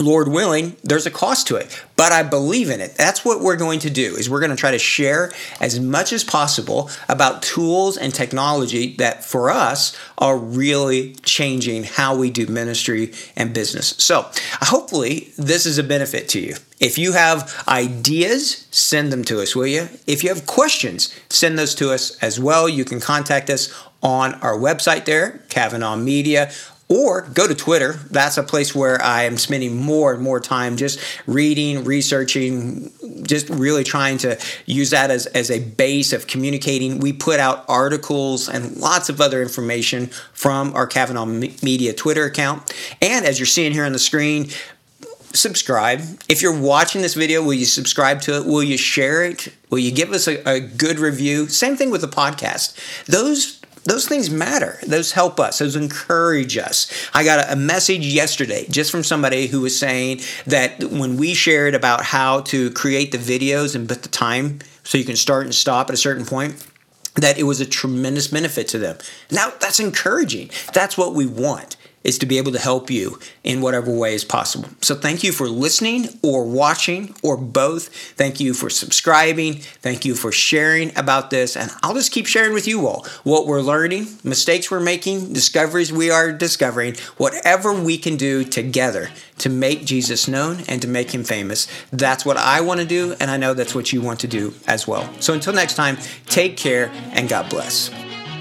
Lord 0.00 0.28
willing, 0.28 0.76
there's 0.82 1.06
a 1.06 1.10
cost 1.10 1.46
to 1.48 1.56
it, 1.56 1.82
but 1.96 2.12
I 2.12 2.22
believe 2.22 2.70
in 2.70 2.80
it. 2.80 2.94
That's 2.96 3.24
what 3.24 3.40
we're 3.40 3.56
going 3.56 3.80
to 3.80 3.90
do 3.90 4.16
is 4.16 4.28
we're 4.28 4.40
going 4.40 4.50
to 4.50 4.56
try 4.56 4.70
to 4.70 4.78
share 4.78 5.32
as 5.60 5.80
much 5.80 6.12
as 6.12 6.24
possible 6.24 6.90
about 7.08 7.42
tools 7.42 7.96
and 7.96 8.14
technology 8.14 8.94
that 8.96 9.24
for 9.24 9.50
us 9.50 9.96
are 10.18 10.36
really 10.36 11.14
changing 11.22 11.84
how 11.84 12.16
we 12.16 12.30
do 12.30 12.46
ministry 12.46 13.12
and 13.36 13.54
business. 13.54 13.94
So, 13.98 14.30
hopefully 14.62 15.32
this 15.36 15.66
is 15.66 15.78
a 15.78 15.82
benefit 15.82 16.28
to 16.30 16.40
you. 16.40 16.56
If 16.78 16.98
you 16.98 17.12
have 17.12 17.64
ideas, 17.66 18.66
send 18.70 19.10
them 19.10 19.24
to 19.24 19.40
us, 19.40 19.56
will 19.56 19.66
you? 19.66 19.88
If 20.06 20.22
you 20.22 20.28
have 20.28 20.46
questions, 20.46 21.14
send 21.30 21.58
those 21.58 21.74
to 21.76 21.90
us 21.90 22.22
as 22.22 22.38
well. 22.38 22.68
You 22.68 22.84
can 22.84 23.00
contact 23.00 23.48
us 23.48 23.72
on 24.02 24.34
our 24.34 24.56
website 24.56 25.06
there, 25.06 25.42
Kavanah 25.48 26.00
Media, 26.00 26.52
or 26.88 27.22
go 27.22 27.48
to 27.48 27.54
Twitter. 27.54 27.94
That's 28.10 28.36
a 28.36 28.42
place 28.42 28.74
where 28.74 29.02
I 29.02 29.24
am 29.24 29.38
spending 29.38 29.76
more 29.76 30.12
and 30.12 30.22
more 30.22 30.38
time 30.38 30.76
just 30.76 31.00
reading, 31.26 31.84
researching, 31.84 32.92
just 33.22 33.48
really 33.48 33.82
trying 33.82 34.18
to 34.18 34.38
use 34.66 34.90
that 34.90 35.10
as, 35.10 35.26
as 35.26 35.50
a 35.50 35.58
base 35.58 36.12
of 36.12 36.26
communicating. 36.26 36.98
We 36.98 37.12
put 37.12 37.40
out 37.40 37.64
articles 37.68 38.48
and 38.48 38.76
lots 38.76 39.08
of 39.08 39.20
other 39.20 39.42
information 39.42 40.06
from 40.32 40.74
our 40.74 40.86
Kavanah 40.86 41.62
Media 41.62 41.92
Twitter 41.92 42.24
account. 42.24 42.72
And 43.02 43.24
as 43.24 43.38
you're 43.38 43.46
seeing 43.46 43.72
here 43.72 43.84
on 43.84 43.92
the 43.92 43.98
screen, 43.98 44.50
subscribe. 45.32 46.00
If 46.28 46.40
you're 46.40 46.58
watching 46.58 47.02
this 47.02 47.14
video, 47.14 47.42
will 47.42 47.54
you 47.54 47.64
subscribe 47.64 48.20
to 48.22 48.36
it? 48.36 48.46
Will 48.46 48.62
you 48.62 48.76
share 48.76 49.24
it? 49.24 49.52
Will 49.70 49.78
you 49.78 49.92
give 49.92 50.12
us 50.12 50.26
a, 50.28 50.48
a 50.48 50.60
good 50.60 50.98
review? 50.98 51.48
Same 51.48 51.76
thing 51.76 51.90
with 51.90 52.00
the 52.00 52.08
podcast. 52.08 52.76
Those 53.06 53.55
those 53.86 54.06
things 54.06 54.30
matter. 54.30 54.78
Those 54.86 55.12
help 55.12 55.40
us. 55.40 55.58
Those 55.58 55.76
encourage 55.76 56.58
us. 56.58 56.90
I 57.14 57.24
got 57.24 57.50
a 57.50 57.56
message 57.56 58.06
yesterday 58.06 58.66
just 58.68 58.90
from 58.90 59.04
somebody 59.04 59.46
who 59.46 59.60
was 59.62 59.78
saying 59.78 60.20
that 60.46 60.82
when 60.84 61.16
we 61.16 61.34
shared 61.34 61.74
about 61.74 62.02
how 62.02 62.40
to 62.42 62.70
create 62.72 63.12
the 63.12 63.18
videos 63.18 63.74
and 63.74 63.88
put 63.88 64.02
the 64.02 64.08
time 64.08 64.58
so 64.82 64.98
you 64.98 65.04
can 65.04 65.16
start 65.16 65.44
and 65.44 65.54
stop 65.54 65.88
at 65.88 65.94
a 65.94 65.98
certain 65.98 66.26
point, 66.26 66.66
that 67.14 67.38
it 67.38 67.44
was 67.44 67.60
a 67.60 67.66
tremendous 67.66 68.28
benefit 68.28 68.68
to 68.68 68.78
them. 68.78 68.98
Now 69.30 69.52
that's 69.60 69.80
encouraging. 69.80 70.50
That's 70.74 70.98
what 70.98 71.14
we 71.14 71.26
want 71.26 71.76
is 72.06 72.18
to 72.18 72.26
be 72.26 72.38
able 72.38 72.52
to 72.52 72.58
help 72.58 72.88
you 72.90 73.18
in 73.42 73.60
whatever 73.60 73.90
way 73.90 74.14
is 74.14 74.24
possible. 74.24 74.68
So 74.80 74.94
thank 74.94 75.24
you 75.24 75.32
for 75.32 75.48
listening 75.48 76.08
or 76.22 76.44
watching 76.44 77.14
or 77.22 77.36
both. 77.36 77.88
Thank 78.14 78.38
you 78.38 78.54
for 78.54 78.70
subscribing. 78.70 79.54
Thank 79.54 80.04
you 80.04 80.14
for 80.14 80.30
sharing 80.30 80.96
about 80.96 81.30
this. 81.30 81.56
And 81.56 81.70
I'll 81.82 81.94
just 81.94 82.12
keep 82.12 82.26
sharing 82.26 82.52
with 82.54 82.68
you 82.68 82.86
all 82.86 83.04
what 83.24 83.46
we're 83.46 83.60
learning, 83.60 84.06
mistakes 84.22 84.70
we're 84.70 84.80
making, 84.80 85.32
discoveries 85.32 85.92
we 85.92 86.10
are 86.10 86.32
discovering, 86.32 86.94
whatever 87.16 87.72
we 87.72 87.98
can 87.98 88.16
do 88.16 88.44
together 88.44 89.10
to 89.38 89.48
make 89.48 89.84
Jesus 89.84 90.28
known 90.28 90.62
and 90.68 90.80
to 90.82 90.88
make 90.88 91.10
him 91.10 91.24
famous. 91.24 91.66
That's 91.90 92.24
what 92.24 92.36
I 92.36 92.60
want 92.60 92.80
to 92.80 92.86
do, 92.86 93.16
and 93.20 93.30
I 93.30 93.36
know 93.36 93.52
that's 93.52 93.74
what 93.74 93.92
you 93.92 94.00
want 94.00 94.20
to 94.20 94.28
do 94.28 94.54
as 94.66 94.86
well. 94.86 95.12
So 95.20 95.34
until 95.34 95.52
next 95.52 95.74
time, 95.74 95.98
take 96.26 96.56
care 96.56 96.90
and 97.12 97.28
God 97.28 97.50
bless. 97.50 97.90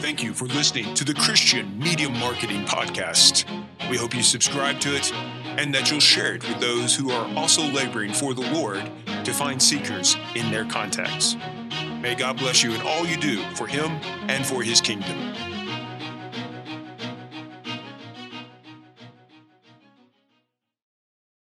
Thank 0.05 0.21
you 0.21 0.35
for 0.35 0.45
listening 0.45 0.93
to 0.93 1.03
the 1.03 1.15
Christian 1.15 1.79
Media 1.79 2.07
Marketing 2.07 2.63
Podcast. 2.65 3.43
We 3.89 3.97
hope 3.97 4.13
you 4.13 4.21
subscribe 4.21 4.79
to 4.81 4.95
it 4.95 5.11
and 5.57 5.73
that 5.73 5.89
you'll 5.89 5.99
share 5.99 6.35
it 6.35 6.47
with 6.47 6.59
those 6.59 6.95
who 6.95 7.09
are 7.09 7.27
also 7.35 7.63
laboring 7.71 8.13
for 8.13 8.35
the 8.35 8.47
Lord 8.51 8.87
to 9.23 9.33
find 9.33 9.59
seekers 9.59 10.15
in 10.35 10.51
their 10.51 10.63
contacts. 10.63 11.35
May 12.01 12.13
God 12.13 12.37
bless 12.37 12.61
you 12.61 12.75
in 12.75 12.81
all 12.81 13.03
you 13.07 13.17
do 13.17 13.41
for 13.55 13.65
Him 13.65 13.93
and 14.29 14.45
for 14.45 14.61
His 14.61 14.79
kingdom. 14.79 15.54